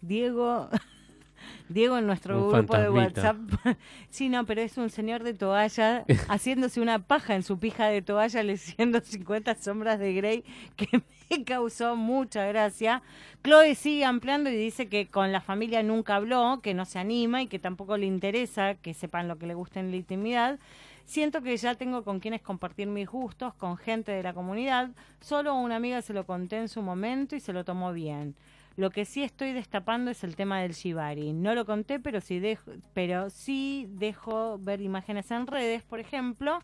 [0.00, 0.68] Diego,
[1.68, 2.90] Diego en nuestro Un grupo de.
[2.90, 3.36] WhatsApp.
[4.10, 8.02] sí, no, pero es un señor de toalla haciéndose una paja en su pija de
[8.02, 10.44] toalla leyendo 50 sombras de Grey
[10.76, 13.02] que me causó mucha gracia.
[13.42, 17.42] Chloe sigue ampliando y dice que con la familia nunca habló, que no se anima
[17.42, 20.58] y que tampoco le interesa que sepan lo que le gusta en la intimidad.
[21.06, 24.90] Siento que ya tengo con quienes compartir mis gustos, con gente de la comunidad.
[25.20, 28.34] Solo a una amiga se lo conté en su momento y se lo tomó bien.
[28.76, 31.32] Lo que sí estoy destapando es el tema del shibari.
[31.32, 36.58] No lo conté, pero sí dejo, pero sí dejo ver imágenes en redes, por ejemplo.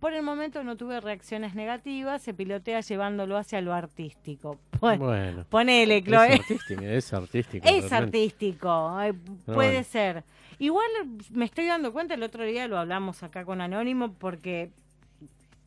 [0.00, 4.56] Por el momento no tuve reacciones negativas, se pilotea llevándolo hacia lo artístico.
[4.78, 6.32] Pon- Bueno, ponele, es Chloe.
[6.34, 7.68] artístico, es artístico.
[7.68, 9.12] Es artístico, eh,
[9.44, 9.84] puede bueno.
[9.84, 10.24] ser.
[10.60, 10.86] Igual
[11.32, 14.70] me estoy dando cuenta, el otro día lo hablamos acá con Anónimo, porque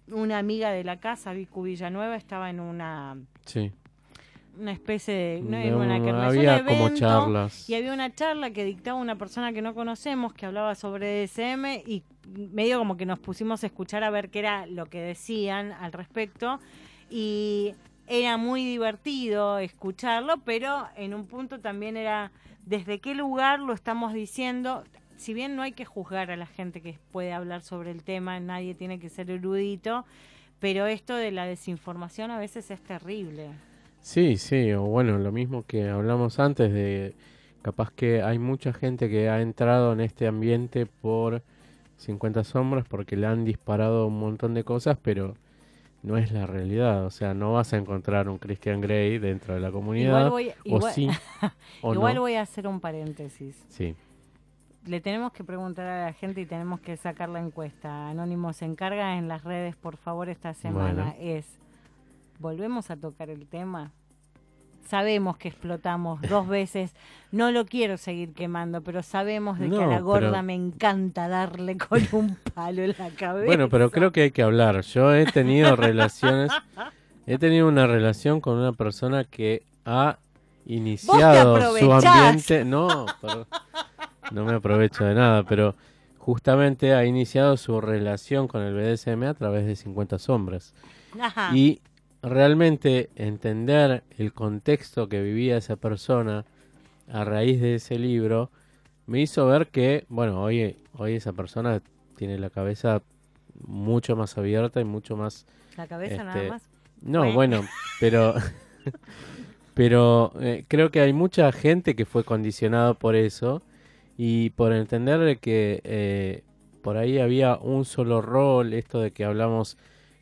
[0.07, 3.71] una amiga de la casa, Vicu Villanueva, estaba en una, Sí.
[4.57, 5.41] Una especie de...
[5.41, 7.69] No, una un había como charlas.
[7.69, 11.83] Y había una charla que dictaba una persona que no conocemos, que hablaba sobre DSM,
[11.85, 15.71] y medio como que nos pusimos a escuchar a ver qué era lo que decían
[15.71, 16.59] al respecto
[17.09, 17.73] y
[18.07, 22.31] era muy divertido escucharlo, pero en un punto también era
[22.65, 24.83] desde qué lugar lo estamos diciendo.
[25.17, 28.39] Si bien no hay que juzgar a la gente que puede hablar sobre el tema,
[28.39, 30.05] nadie tiene que ser erudito,
[30.59, 33.51] pero esto de la desinformación a veces es terrible.
[34.01, 37.13] Sí, sí, o bueno, lo mismo que hablamos antes de
[37.61, 41.43] capaz que hay mucha gente que ha entrado en este ambiente por
[41.97, 45.35] 50 sombras porque le han disparado un montón de cosas, pero
[46.01, 47.05] no es la realidad.
[47.05, 50.25] O sea, no vas a encontrar un Christian Grey dentro de la comunidad.
[50.25, 51.07] Igual voy, o igual- sí,
[51.83, 52.21] o igual no.
[52.21, 53.63] voy a hacer un paréntesis.
[53.69, 53.95] Sí.
[54.87, 58.09] Le tenemos que preguntar a la gente y tenemos que sacar la encuesta.
[58.09, 61.13] Anónimo se encarga en las redes, por favor, esta semana.
[61.13, 61.15] Bueno.
[61.19, 61.45] Es,
[62.41, 63.91] ¿volvemos a tocar el tema?
[64.87, 66.93] Sabemos que explotamos dos veces.
[67.31, 71.29] No lo quiero seguir quemando, pero sabemos de que a la gorda pero- me encanta
[71.29, 73.45] darle con un palo en la cabeza.
[73.45, 74.81] Bueno, pero creo que hay que hablar.
[74.81, 76.51] Yo he tenido relaciones,
[77.25, 80.17] he tenido una relación con una persona que ha
[80.65, 82.65] iniciado su ambiente.
[82.65, 83.47] No, pero-
[84.31, 85.75] no me aprovecho de nada, pero
[86.17, 90.73] justamente ha iniciado su relación con el BDSM a través de 50 sombras.
[91.19, 91.51] Ajá.
[91.55, 91.81] Y
[92.21, 96.45] realmente entender el contexto que vivía esa persona
[97.11, 98.51] a raíz de ese libro
[99.07, 101.81] me hizo ver que, bueno, hoy, hoy esa persona
[102.15, 103.01] tiene la cabeza
[103.65, 105.45] mucho más abierta y mucho más...
[105.75, 106.63] la cabeza nada este, más.
[107.01, 107.33] No, Bueno.
[107.33, 107.67] bueno,
[107.99, 108.35] pero...
[109.73, 113.61] pero eh, creo que hay mucha gente que fue condicionado por eso
[114.17, 116.43] y por entender de que eh,
[116.81, 119.77] por ahí había un solo rol, esto de que hablamos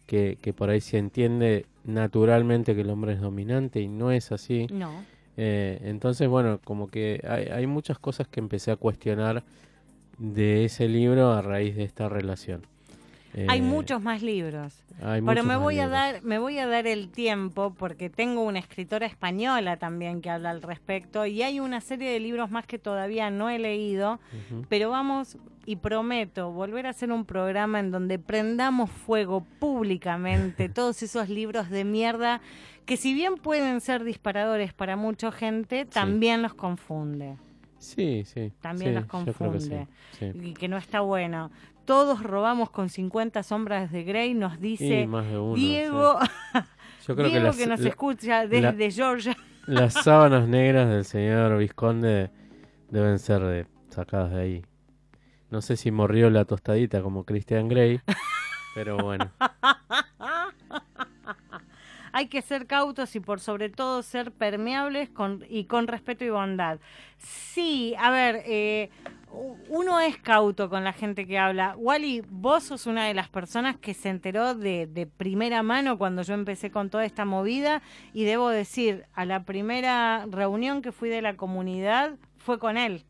[0.06, 4.31] que, que por ahí se entiende naturalmente que el hombre es dominante y no es
[4.31, 4.67] así.
[4.71, 5.03] No.
[5.37, 9.43] Eh, entonces, bueno, como que hay, hay muchas cosas que empecé a cuestionar
[10.17, 12.61] de ese libro a raíz de esta relación.
[13.47, 14.84] Hay Eh, muchos más libros.
[14.99, 15.91] Pero me voy a libros.
[15.91, 20.49] dar, me voy a dar el tiempo porque tengo una escritora española también que habla
[20.49, 24.19] al respecto y hay una serie de libros más que todavía no he leído,
[24.67, 31.01] pero vamos y prometo volver a hacer un programa en donde prendamos fuego públicamente todos
[31.03, 32.41] esos libros de mierda
[32.86, 37.38] que si bien pueden ser disparadores para mucha gente, también los confunde.
[37.77, 38.51] Sí, sí.
[38.61, 39.88] También sí, los que sí, confunde.
[40.19, 40.25] sí.
[40.43, 41.51] Y que no está bueno.
[41.89, 46.59] Todos robamos con 50 sombras de Grey, nos dice uno, Diego, sí.
[47.07, 49.35] Yo creo Diego que, nos la- escucha desde Georgia.
[49.65, 52.29] las sábanas negras del señor Visconde
[52.91, 54.65] deben ser de- sacadas de ahí.
[55.49, 57.99] No sé si morrió la tostadita como Christian Grey,
[58.75, 59.31] pero bueno.
[62.11, 66.29] Hay que ser cautos y por sobre todo ser permeables con, y con respeto y
[66.29, 66.77] bondad.
[67.17, 68.91] Sí, a ver, eh,
[69.69, 71.75] uno es cauto con la gente que habla.
[71.77, 76.21] Wally, vos sos una de las personas que se enteró de, de primera mano cuando
[76.21, 77.82] yo empecé con toda esta movida
[78.13, 83.05] y debo decir, a la primera reunión que fui de la comunidad fue con él.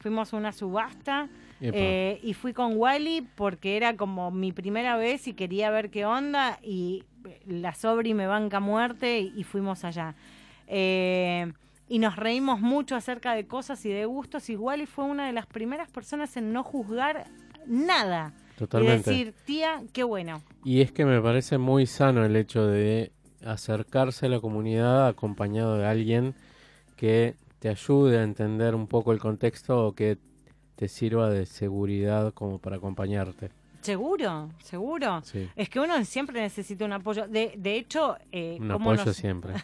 [0.00, 1.28] Fuimos a una subasta
[1.60, 6.04] eh, y fui con Wally porque era como mi primera vez y quería ver qué
[6.04, 7.04] onda y
[7.46, 10.14] la Sobri me banca muerte y, y fuimos allá.
[10.66, 11.52] Eh,
[11.88, 15.32] y nos reímos mucho acerca de cosas y de gustos y Wally fue una de
[15.32, 17.24] las primeras personas en no juzgar
[17.66, 18.32] nada.
[18.58, 19.12] Totalmente.
[19.12, 20.42] Y decir, tía, qué bueno.
[20.64, 23.12] Y es que me parece muy sano el hecho de
[23.44, 26.34] acercarse a la comunidad acompañado de alguien
[26.96, 30.18] que te ayude a entender un poco el contexto o que
[30.74, 33.50] te sirva de seguridad como para acompañarte.
[33.82, 35.20] Seguro, seguro.
[35.22, 35.48] Sí.
[35.54, 37.28] Es que uno siempre necesita un apoyo.
[37.28, 39.52] De, de hecho, eh, Un ¿cómo apoyo nos- siempre.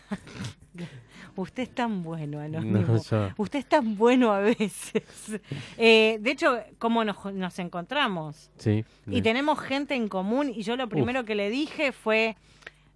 [1.36, 3.02] Usted es tan bueno, No, Anónimo.
[3.02, 5.02] yo- Usted es tan bueno a veces.
[5.78, 8.50] Eh, de hecho, ¿cómo nos, nos encontramos?
[8.56, 8.84] sí.
[9.06, 12.36] Y de- tenemos gente en común y yo lo primero que le dije fue,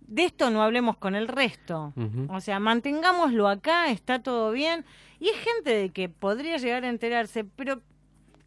[0.06, 1.92] de esto no hablemos con el resto.
[2.28, 4.84] O sea, mantengámoslo acá, está todo bien.
[5.18, 7.80] Y es gente de que podría llegar a enterarse, pero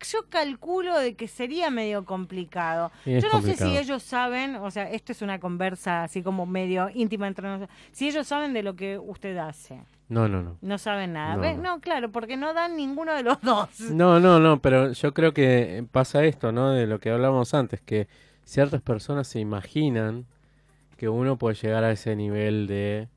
[0.05, 2.91] yo calculo de que sería medio complicado.
[3.05, 6.89] Yo no sé si ellos saben, o sea, esto es una conversa así como medio
[6.93, 9.81] íntima entre nosotros, si ellos saben de lo que usted hace.
[10.07, 10.57] No, no, no.
[10.61, 11.35] No saben nada.
[11.35, 11.53] No, ¿Ve?
[11.55, 11.61] no.
[11.61, 13.79] no, claro, porque no dan ninguno de los dos.
[13.91, 16.71] No, no, no, pero yo creo que pasa esto, ¿no?
[16.71, 18.07] De lo que hablábamos antes, que
[18.43, 20.25] ciertas personas se imaginan
[20.97, 23.07] que uno puede llegar a ese nivel de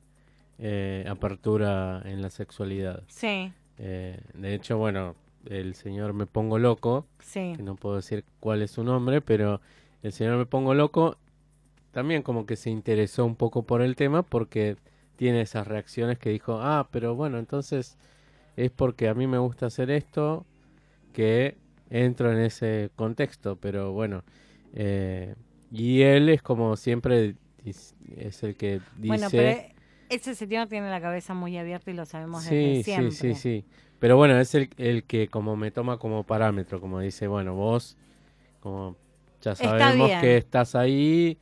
[0.59, 3.01] eh, apertura en la sexualidad.
[3.07, 5.15] Sí, Eh, de hecho, bueno,
[5.49, 7.53] el señor Me Pongo Loco, sí.
[7.55, 9.61] que no puedo decir cuál es su nombre, pero
[10.01, 11.17] el señor Me Pongo Loco
[11.91, 14.77] también como que se interesó un poco por el tema porque
[15.15, 17.97] tiene esas reacciones que dijo, ah, pero bueno, entonces
[18.55, 20.45] es porque a mí me gusta hacer esto
[21.13, 21.57] que
[21.89, 24.23] entro en ese contexto, pero bueno.
[24.73, 25.35] eh,
[25.71, 27.35] y él es como siempre,
[27.65, 29.07] es el que dice...
[29.07, 29.61] Bueno, pero
[30.09, 33.11] ese señor tiene la cabeza muy abierta y lo sabemos Sí, desde sí, siempre.
[33.11, 33.65] sí, sí.
[34.03, 37.95] Pero bueno, es el, el que como me toma como parámetro, como dice, bueno, vos,
[38.59, 38.97] como
[39.41, 41.37] ya sabemos que estás ahí,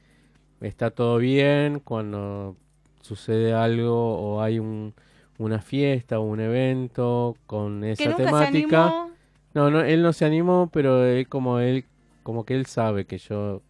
[0.59, 2.55] está todo bien, cuando
[3.01, 4.93] sucede algo o hay un,
[5.39, 8.51] una fiesta o un evento con esa Que nunca temática.
[8.69, 9.11] se animó.
[9.55, 11.85] No, no, él no se animó, pero él como él,
[12.21, 13.63] como que él sabe que yo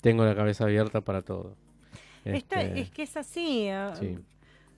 [0.00, 1.54] tengo la cabeza abierta para todo.
[2.24, 3.68] Este, es que es así.
[3.68, 4.18] ah, sí.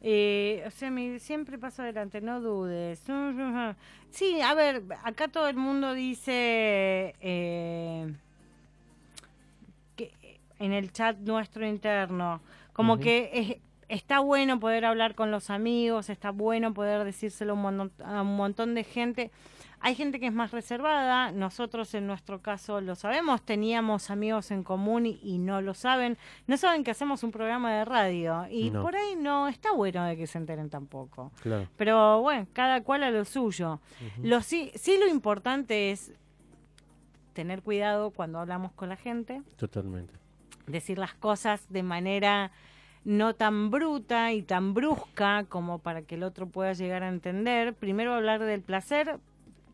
[0.02, 3.02] Eh, o sea, mi- siempre paso adelante, no dudes.
[4.10, 8.12] Sí, a ver, acá todo el mundo dice eh,
[9.96, 10.12] que
[10.58, 12.40] en el chat nuestro interno,
[12.72, 13.56] como que es-
[13.88, 18.22] está bueno poder hablar con los amigos, está bueno poder decírselo a un montón, a
[18.22, 19.30] un montón de gente.
[19.82, 24.62] Hay gente que es más reservada, nosotros en nuestro caso lo sabemos, teníamos amigos en
[24.62, 28.70] común y, y no lo saben, no saben que hacemos un programa de radio y
[28.70, 28.82] No.
[28.82, 31.32] por ahí no está bueno de que se enteren tampoco.
[31.42, 31.66] Claro.
[31.78, 33.80] Pero bueno, cada cual a lo suyo.
[34.22, 36.12] Lo sí, sí lo importante es
[37.32, 40.12] tener cuidado cuando hablamos con la gente, Totalmente.
[40.66, 42.50] decir las cosas de manera
[43.04, 47.72] no tan bruta y tan brusca como para que el otro pueda llegar a entender.
[47.72, 49.18] Primero hablar del placer,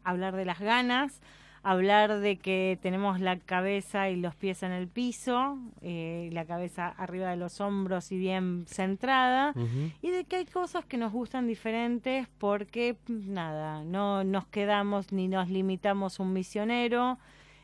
[0.06, 1.20] hablar de las ganas,
[1.62, 6.88] hablar de que tenemos la cabeza y los pies en el piso, eh, la cabeza
[6.96, 9.52] arriba de los hombros y bien centrada,
[10.00, 15.26] y de que hay cosas que nos gustan diferentes porque, nada, no nos quedamos ni
[15.26, 17.18] nos limitamos un misionero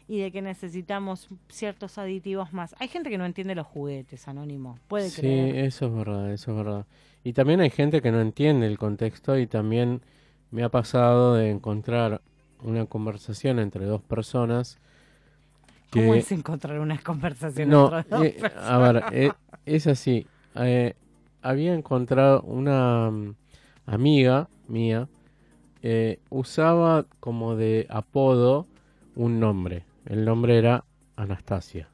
[0.09, 2.75] y de que necesitamos ciertos aditivos más.
[2.81, 4.79] Hay gente que no entiende los juguetes, Anónimo.
[4.89, 5.65] Puede Sí, creer.
[5.65, 6.87] eso es verdad, eso es verdad.
[7.23, 10.03] Y también hay gente que no entiende el contexto y también
[10.51, 12.21] me ha pasado de encontrar
[12.63, 14.79] una conversación entre dos personas
[15.93, 18.71] ¿Cómo es encontrar una conversación No, entre dos eh, personas?
[18.71, 19.33] a ver, eh,
[19.67, 20.27] es así.
[20.57, 20.95] eh,
[21.43, 23.35] había encontrado una mm,
[23.87, 25.09] amiga mía,
[26.31, 28.67] usaba como de apodo
[29.17, 29.85] un nombre.
[30.07, 30.85] El nombre era
[31.17, 31.89] Anastasia.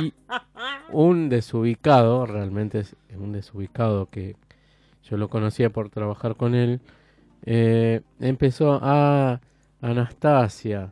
[0.00, 0.14] Y
[0.92, 4.36] un desubicado, realmente es un desubicado que
[5.02, 6.80] yo lo conocía por trabajar con él,
[7.44, 9.40] eh, empezó a
[9.80, 10.90] Anastasia,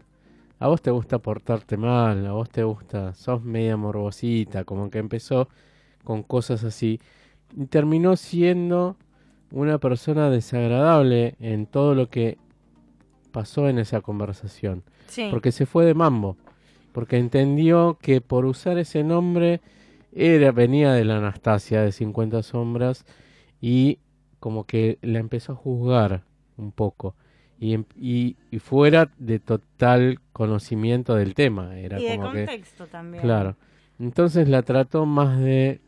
[0.59, 4.99] a vos te gusta portarte mal, a vos te gusta, sos media morbosita, como que
[4.99, 5.49] empezó
[6.05, 7.01] con cosas así.
[7.57, 8.97] Y terminó siendo
[9.51, 12.38] una persona desagradable en todo lo que
[13.32, 15.28] pasó en esa conversación, Sí.
[15.30, 16.36] porque se fue de mambo,
[16.92, 19.61] porque entendió que por usar ese nombre
[20.12, 23.05] era venía de la Anastasia de 50 sombras
[23.61, 23.99] y
[24.40, 26.22] como que la empezó a juzgar
[26.57, 27.14] un poco
[27.59, 31.78] y, y, y fuera de total conocimiento del tema.
[31.78, 33.22] Era y de como que, contexto también.
[33.22, 33.57] claro.
[33.98, 35.80] Entonces la trató más de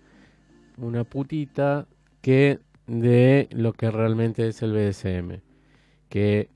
[0.78, 1.86] una putita
[2.22, 5.42] que de lo que realmente es el BDSM.
[6.08, 6.48] Que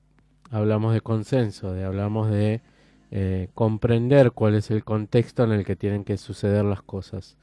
[0.50, 2.62] hablamos de consenso, de hablamos de
[3.10, 7.36] eh, comprender cuál es el contexto en el que tienen que suceder las cosas.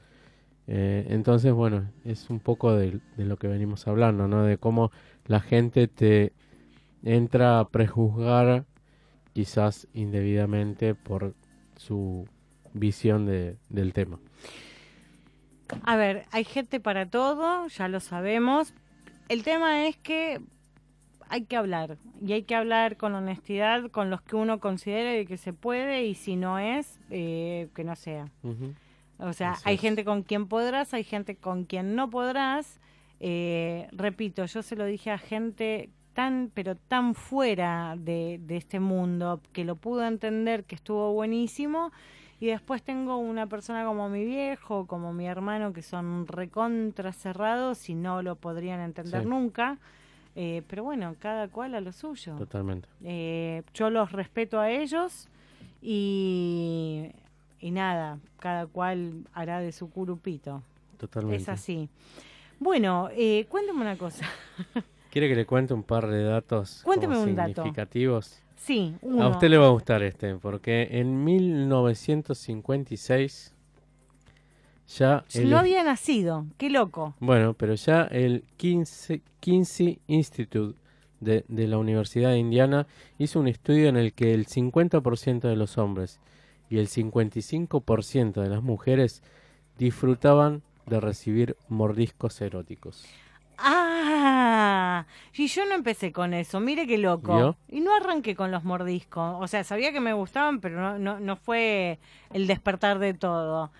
[0.66, 4.42] Eh, entonces, bueno, es un poco de, de lo que venimos hablando, ¿no?
[4.42, 4.90] De cómo
[5.26, 6.32] la gente te
[7.02, 8.64] entra a prejuzgar
[9.32, 11.34] quizás indebidamente por
[11.76, 12.28] su
[12.74, 14.18] visión de, del tema.
[15.82, 18.74] A ver, hay gente para todo, ya lo sabemos.
[19.28, 20.40] El tema es que
[21.28, 25.36] hay que hablar y hay que hablar con honestidad con los que uno considere que
[25.36, 28.32] se puede y si no es, eh, que no sea.
[29.18, 29.80] O sea, Así hay es.
[29.80, 32.80] gente con quien podrás, hay gente con quien no podrás.
[33.20, 35.90] Eh, repito, yo se lo dije a gente
[36.20, 41.92] tan, pero tan fuera de, de este mundo que lo pudo entender, que estuvo buenísimo.
[42.40, 47.88] Y después tengo una persona como mi viejo, como mi hermano, que son recontra cerrados
[47.88, 49.28] y no lo podrían entender Sí.
[49.28, 49.78] nunca.
[50.36, 52.36] Eh, pero bueno, cada cual a lo suyo.
[52.36, 52.86] Totalmente.
[53.02, 55.28] Eh, yo los respeto a ellos
[55.82, 57.10] y,
[57.60, 60.62] y nada, cada cual hará de su curupito.
[60.98, 61.42] Totalmente.
[61.42, 61.88] Es así.
[62.58, 64.26] Bueno, eh, cuéntame una cosa.
[65.10, 67.54] ¿Quiere que le cuente un par de datos Cuénteme dato.
[67.62, 68.38] significativos?
[68.56, 69.22] Sí, uno.
[69.24, 73.54] A usted le va a gustar este, porque en 1956
[74.98, 77.14] ya el, No había nacido, qué loco.
[77.20, 80.76] bueno, pero ya el Kinsey, Kinsey Institute
[81.20, 82.86] de, de la Universidad de Indiana
[83.18, 86.20] hizo un estudio en el que el 50% de los hombres
[86.68, 89.22] y el 55% de las mujeres
[89.78, 93.04] disfrutaban de recibir mordiscos eróticos.
[93.62, 97.56] Ah, y yo no empecé con eso, mire qué loco.
[97.68, 99.36] Y no arranqué con los mordiscos.
[99.40, 101.98] O sea, sabía que me gustaban, pero no, no, no fue
[102.32, 103.70] el despertar de todo.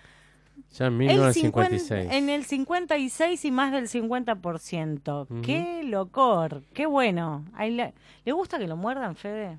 [0.72, 2.02] Ya en El 1956.
[2.02, 5.26] 50 en el 56 y más del 50%.
[5.28, 5.42] Ujú.
[5.42, 7.44] Qué locor, qué bueno.
[7.54, 9.58] Ahí le, ¿Le gusta que lo muerdan, Fede?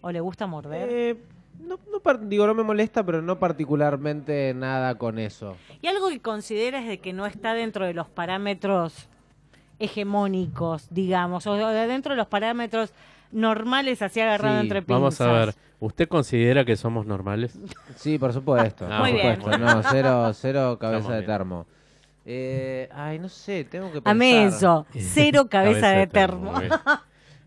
[0.00, 0.88] ¿O le gusta morder?
[0.90, 1.16] Eh,
[1.60, 5.56] no, no digo, no me molesta, pero no particularmente nada con eso.
[5.80, 9.08] Y algo que consideras de que no está dentro de los parámetros
[9.78, 12.92] hegemónicos, digamos, o de dentro de los parámetros
[13.32, 15.00] normales así agarrado Sí, entre pinzas.
[15.00, 17.58] Vamos a ver, ¿usted considera que somos normales?
[17.96, 18.86] Sí, por supuesto.
[18.90, 19.36] Ah, por Muy bien.
[19.36, 19.58] supuesto.
[19.64, 21.26] No, cero, cero cabeza Estamos de bien.
[21.30, 21.66] termo.
[22.26, 24.10] Eh, ay, no sé, tengo que pensar.
[24.12, 26.52] Ame eso, cero cabeza, de termo.
[26.52, 26.72] muy bien.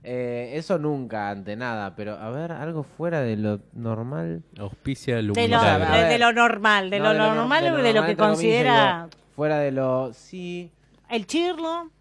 [0.09, 4.41] Eh, eso nunca, ante nada, pero a ver, algo fuera de lo normal.
[4.57, 6.07] Auspicia De lo, a de, ver.
[6.09, 7.93] de lo normal, de No, lo de lo no- normal de o lo de lo
[7.95, 10.13] normal, que entre comillas, considera digo, fuera de lo.
[10.13, 10.71] Sí,
[11.09, 11.91] el chirlo.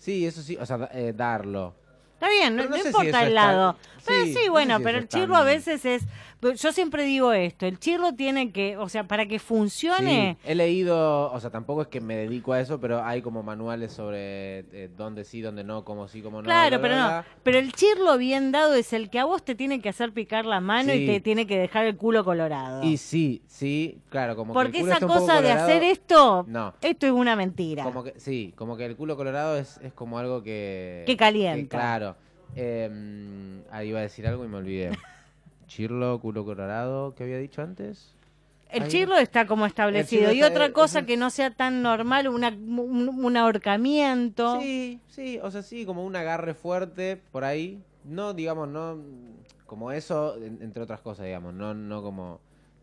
[0.00, 1.74] Sí, eso sí, o sea, eh, darlo.
[2.14, 3.76] Está bien, no, Pero no no sé si importa el lado.
[4.04, 6.02] Pero sí, sí, no sé bueno, si pero el chirlo a veces es...
[6.42, 10.38] Yo siempre digo esto, el chirlo tiene que, o sea, para que funcione...
[10.40, 13.42] Sí, he leído, o sea, tampoco es que me dedico a eso, pero hay como
[13.42, 16.44] manuales sobre eh, dónde sí, dónde no, cómo sí, cómo no.
[16.44, 17.40] Claro, bla, pero bla, no.
[17.42, 20.46] Pero el chirlo bien dado es el que a vos te tiene que hacer picar
[20.46, 22.82] la mano y te tiene que dejar el culo colorado.
[22.84, 26.46] Y sí, sí, claro, como que el Porque culo esa está cosa de hacer esto,
[26.48, 26.72] No.
[26.80, 27.84] esto es una mentira.
[27.84, 31.04] Como que, sí, como que el culo colorado es, es como algo que...
[31.06, 31.76] Que calienta.
[31.76, 32.16] claro.
[32.56, 34.90] Eh, ahí iba a decir algo y me olvidé.
[35.74, 38.12] Chirlo, culo colorado, ¿qué había dicho antes?
[38.70, 40.32] El Ahí- chirlo está como establecido.
[40.32, 44.60] Y otra cosa es- que no sea tan normal, una, un, un ahorcamiento.
[44.60, 47.80] Sí, sí, o sea, sí, como un agarre fuerte por ahí.
[48.04, 48.98] No, digamos, no
[49.66, 52.40] como eso, en- entre otras cosas, digamos, no, no como...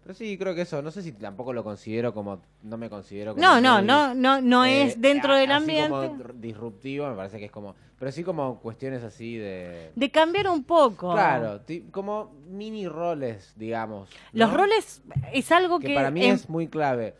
[0.07, 3.33] Pero sí, creo que eso, no sé si tampoco lo considero como, no me considero
[3.33, 3.45] como...
[3.45, 5.89] No, no, no, no, no eh, es dentro del ambiente.
[5.89, 7.75] como disruptivo, me parece que es como...
[7.99, 9.91] Pero sí como cuestiones así de...
[9.93, 11.11] De cambiar un poco.
[11.11, 11.59] Claro,
[11.91, 14.09] como mini roles, digamos.
[14.31, 15.01] Los roles
[15.33, 17.13] es algo que para mí es muy clave.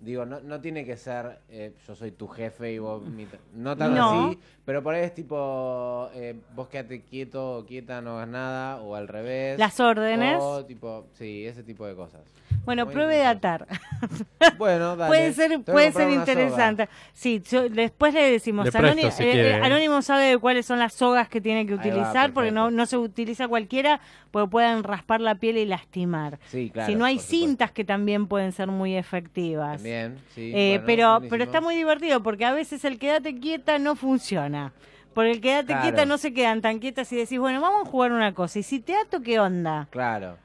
[0.00, 3.76] Digo, no, no tiene que ser eh, yo soy tu jefe y vos mi no
[3.76, 4.28] tan No.
[4.28, 8.80] así, pero por ahí es tipo eh, vos quédate quieto o quieta, no hagas nada,
[8.80, 9.58] o al revés.
[9.58, 10.38] las órdenes.
[10.40, 12.22] O tipo, sí, ese tipo de cosas.
[12.64, 13.66] bueno, muy pruebe de atar.
[14.56, 15.08] Bueno, dale.
[15.08, 16.32] puede ser, puede ser una soga.
[16.32, 16.88] interesante.
[17.12, 18.64] Sí, yo- después le decimos.
[18.66, 19.54] Le presto, Anónimo, si eh.
[19.54, 22.86] Anónimo sabe de cuáles son las sogas que tiene que va, utilizar, porque no, no
[22.86, 26.38] se utiliza cualquiera, porque pueden raspar la piel y lastimar.
[26.46, 26.90] Sí, claro.
[26.90, 29.76] si no hay cintas que también pueden ser muy efectivas.
[29.76, 29.89] También,
[30.34, 30.52] sí.
[30.54, 31.30] Eh, bueno, pero, buenísimo.
[31.30, 34.72] pero está muy divertido porque a veces el quédate quieta no funciona.
[35.14, 35.82] Porque el quédate Claro.
[35.82, 38.60] quieta no se quedan tan quietas y decís, bueno, vamos a jugar una cosa.
[38.60, 39.88] Y si te ato, ¿qué onda?
[39.90, 40.36] Claro.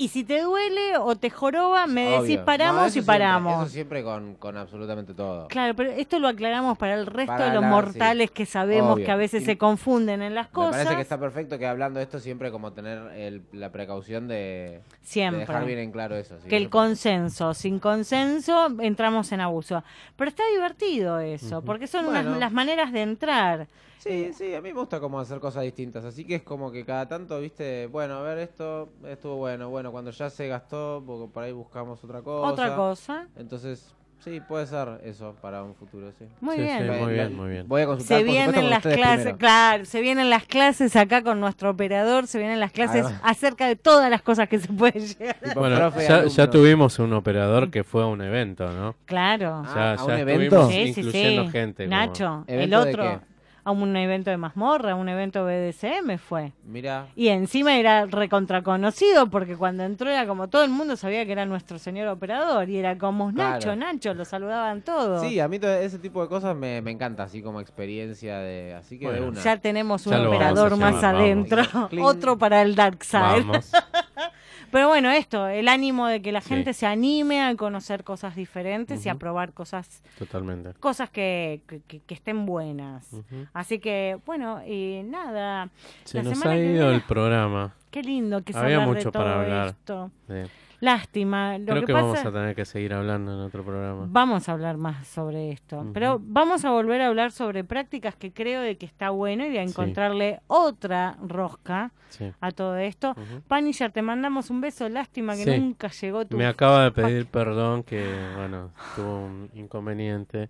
[0.00, 2.44] Y si te duele o te joroba, me decís obvio.
[2.46, 3.62] Paramos y siempre, paramos.
[3.64, 5.46] eso siempre con, con absolutamente todo.
[5.48, 9.04] Claro, pero esto lo aclaramos para el resto Para de los mortales que sabemos obvio.
[9.04, 10.72] que a veces Y- se confunden en las Me cosas.
[10.84, 14.80] parece que está perfecto que hablando de esto siempre como tener el- la precaución de,
[15.14, 16.38] dejar bien en claro eso.
[16.40, 19.84] sí, que el consenso, sin consenso entramos en abuso.
[20.16, 22.38] Pero está divertido eso, porque son unas- Bueno.
[22.40, 23.66] las maneras de entrar.
[24.02, 26.86] Sí, sí, a mí me gusta como hacer cosas distintas, así que es como que
[26.86, 31.30] cada tanto, viste, bueno, a ver, esto estuvo bueno, bueno, cuando ya se gastó, porque
[31.32, 32.50] por ahí buscamos otra cosa.
[32.50, 33.26] Otra cosa.
[33.36, 33.94] Entonces,
[34.24, 36.24] sí, puede ser eso para un futuro, sí.
[36.40, 36.78] Muy Sí, bien.
[36.78, 37.68] sí, muy bien, muy bien.
[37.68, 39.38] Voy a consultar, Se por supuesto, vienen con las ustedes clases, primero.
[39.38, 43.20] claro, se vienen las clases acá con nuestro operador, se vienen las clases Además.
[43.22, 45.36] acerca de todas las cosas que se pueden llegar.
[45.44, 46.30] Tipo, Bueno, profe, ya, alumno.
[46.30, 48.96] ya tuvimos un operador que fue a un evento, ¿no?
[49.04, 49.62] Claro.
[49.66, 50.68] Ah, ya ¿a ya un estuvimos evento?
[50.70, 51.50] sí, sí, incluyendo sí.
[51.50, 51.84] gente.
[51.84, 53.29] como- Nacho, el ¿Evento de otro, qué?
[53.64, 56.52] A un evento de mazmorra, a un evento BDSM fue.
[56.64, 61.32] Mira, Y encima era recontraconocido porque cuando entró era como todo el mundo sabía que
[61.32, 63.76] era nuestro señor operador y era como Nacho, Claro.
[63.80, 65.20] Nacho, lo saludaban todos.
[65.22, 68.74] sí, a mí todo ese tipo de cosas me, me encanta, así como experiencia de,
[68.74, 69.40] así que de una.
[69.40, 71.04] Ya tenemos un Ya operador más vamos.
[71.20, 71.62] adentro,
[72.02, 73.20] otro para el Dark Side.
[73.20, 73.70] Vamos.
[74.70, 76.50] Pero bueno, esto, el ánimo de que la Sí.
[76.50, 80.74] gente se anime a conocer cosas diferentes y a probar cosas Totalmente.
[80.80, 83.08] cosas que, que, estén buenas.
[83.52, 85.68] Así que, bueno, y nada.
[86.04, 87.74] Se La nos ha ido el programa.
[87.90, 89.68] Qué lindo que es Había de mucho todo para hablar.
[89.68, 90.10] esto.
[90.28, 90.34] Sí.
[90.80, 91.58] Lástima.
[91.58, 94.06] Lo Creo que, que, pasa, vamos a tener que seguir hablando en otro programa.
[94.08, 95.92] Vamos a hablar más sobre esto, Ujú.
[95.92, 99.50] pero vamos a volver a hablar sobre prácticas que creo de que está bueno y
[99.50, 99.70] de Sí.
[99.70, 102.32] encontrarle otra rosca Sí.
[102.40, 103.10] a todo esto.
[103.10, 103.42] Ujú.
[103.46, 105.58] Punisher, te mandamos un beso, lástima que Sí.
[105.58, 106.36] nunca llegó tu...
[106.36, 108.04] Me acaba de pedir perdón que,
[108.36, 110.48] bueno, tuvo un inconveniente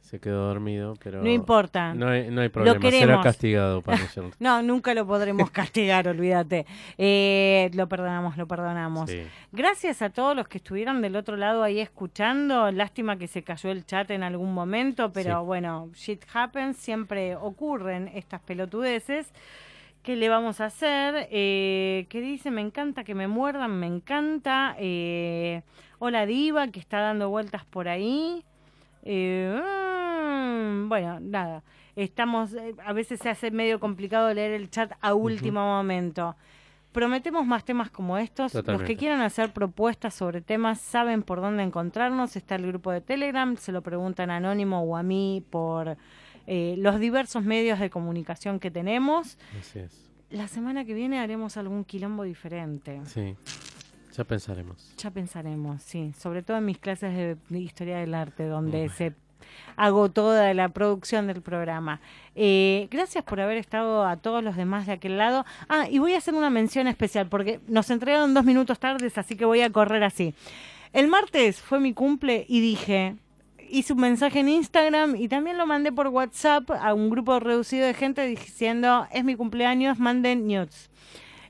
[0.00, 1.22] se quedó dormido, pero...
[1.22, 1.94] No importa.
[1.94, 3.22] No hay, no hay problema, será queremos.
[3.24, 4.34] castigado para nosotros.
[4.40, 6.66] No, nunca lo podremos castigar, olvídate.
[6.98, 9.08] Eh, lo perdonamos, lo perdonamos.
[9.10, 9.22] Sí.
[9.52, 12.70] Gracias a todos los que estuvieron del otro lado ahí escuchando.
[12.72, 15.46] Lástima que se cayó el chat en algún momento, pero Sí.
[15.46, 19.32] bueno, shit happens, siempre ocurren estas pelotudeces.
[20.02, 21.28] ¿Qué le vamos a hacer?
[21.30, 22.50] Eh, ¿Qué dice?
[22.50, 24.74] Me encanta que me muerdan, me encanta.
[24.78, 25.62] Eh,
[25.98, 28.42] hola Diva, que está dando vueltas por ahí.
[29.02, 31.62] Eh, mm, bueno, nada.
[31.96, 36.36] Estamos, eh, a veces se hace medio complicado leer el chat a último momento.
[36.92, 38.52] Prometemos más temas como estos.
[38.54, 42.34] Los que quieran hacer propuestas sobre temas saben por dónde encontrarnos.
[42.34, 45.96] Está el grupo de Telegram, se lo preguntan a Anónimo o a mí por
[46.48, 49.38] eh, los diversos medios de comunicación que tenemos.
[49.60, 50.10] Así es.
[50.30, 53.00] La semana que viene haremos algún quilombo diferente.
[53.04, 53.36] Sí,
[54.16, 54.94] ya pensaremos.
[54.96, 56.12] Ya pensaremos, sí.
[56.18, 59.14] Sobre todo en mis clases de, de historia del arte, donde se
[59.76, 62.00] hago toda la producción del programa.
[62.34, 65.44] Eh, gracias por haber estado a todos los demás de aquel lado.
[65.68, 69.36] Ah, y voy a hacer una mención especial, porque nos entregaron dos minutos tardes, así
[69.36, 70.34] que voy a correr así.
[70.92, 73.16] El martes fue mi cumple y dije,
[73.70, 77.86] hice un mensaje en Instagram y también lo mandé por WhatsApp a un grupo reducido
[77.86, 80.90] de gente diciendo, es mi cumpleaños, manden nudes.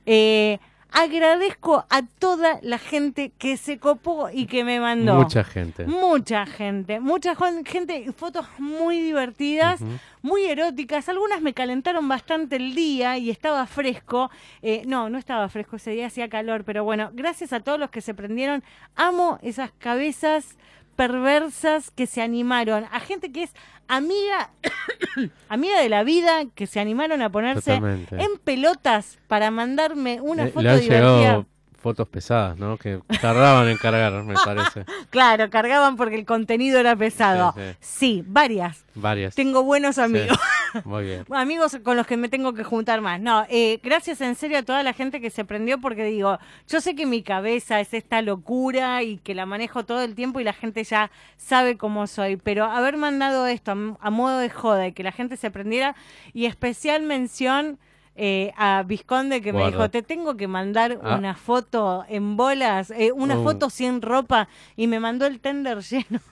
[0.06, 0.58] Eh,
[0.92, 5.14] agradezco a toda la gente que se copó y que me mandó.
[5.14, 5.86] Mucha gente.
[5.86, 7.34] Mucha gente, mucha
[7.64, 9.80] gente, fotos muy divertidas,
[10.22, 11.08] muy eróticas.
[11.08, 14.30] Algunas me calentaron bastante el día y estaba fresco.
[14.62, 17.90] Eh, no, no estaba fresco, ese día hacía calor, pero bueno, gracias a todos los
[17.90, 18.62] que se prendieron.
[18.96, 20.56] Amo esas cabezas
[21.00, 23.54] perversas que se animaron, a gente que es
[23.88, 24.50] amiga,
[25.48, 28.16] amiga de la vida, que se animaron a ponerse Totalmente.
[28.22, 31.46] en pelotas para mandarme una Le- foto le divertida.
[31.80, 32.76] Fotos pesadas, ¿no?
[32.76, 34.84] Que tardaban en cargar, me parece.
[35.10, 37.52] Claro, cargaban porque el contenido era pesado.
[37.56, 37.76] Sí, sí.
[37.80, 38.84] Sí, varias.
[38.94, 39.34] Varias.
[39.34, 40.38] Tengo buenos amigos.
[40.84, 41.24] Muy bien.
[41.30, 43.20] Amigos con los que me tengo que juntar más.
[43.20, 46.80] No, eh, gracias en serio a toda la gente que se prendió porque digo, yo
[46.80, 50.44] sé que mi cabeza es esta locura y que la manejo todo el tiempo y
[50.44, 54.86] la gente ya sabe cómo soy, pero haber mandado esto a, a modo de joda
[54.86, 55.96] y que la gente se prendiera
[56.32, 57.78] y especial mención
[58.16, 61.16] eh, a Visconde que me dijo, te tengo que mandar Ah.
[61.16, 63.44] una foto en bolas, eh, una Uh.
[63.44, 66.20] foto sin ropa y me mandó el tender lleno.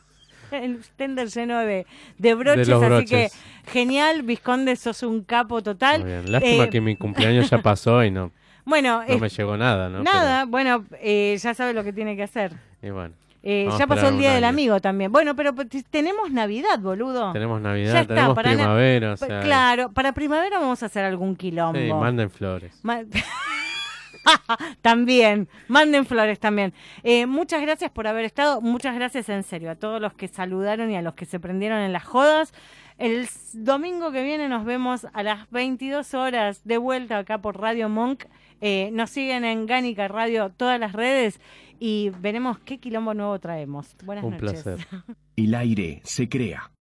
[0.50, 3.28] El tender lleno de, de broches, así que
[3.66, 6.00] genial, Visconde, sos un capo total.
[6.00, 6.32] Muy bien.
[6.32, 8.32] Lástima Eh, que mi cumpleaños ya pasó y no,
[8.64, 10.02] Bueno, no me llegó nada, ¿no?
[10.02, 12.52] nada, bueno, eh, ya sabe lo que tiene que hacer.
[12.80, 14.44] Pero- y bueno, Eh, ya pasó el Día del.
[14.44, 15.12] Amigo también.
[15.12, 17.32] Bueno, pero pues, tenemos Navidad, boludo.
[17.32, 19.40] tenemos Ya Navidad, está, tenemos para primavera, o sea...
[19.40, 21.78] claro, para primavera vamos a hacer algún quilombo.
[21.78, 22.78] Sí, manden flores.
[22.82, 23.02] Ma-
[24.82, 26.74] también, manden flores también.
[27.02, 30.90] Eh, muchas gracias por haber estado, muchas gracias en serio a todos los que saludaron
[30.90, 32.52] y a los que se prendieron en las jodas.
[32.98, 37.88] El domingo que viene nos vemos a las 22 horas de vuelta acá por Radio
[37.88, 38.24] Monk.
[38.60, 41.40] Eh, nos siguen en Gánica Radio todas las redes
[41.78, 43.94] y veremos qué quilombo nuevo traemos.
[44.04, 44.62] Buenas Un noches.
[44.62, 44.86] placer.
[45.36, 46.70] El aire se crea.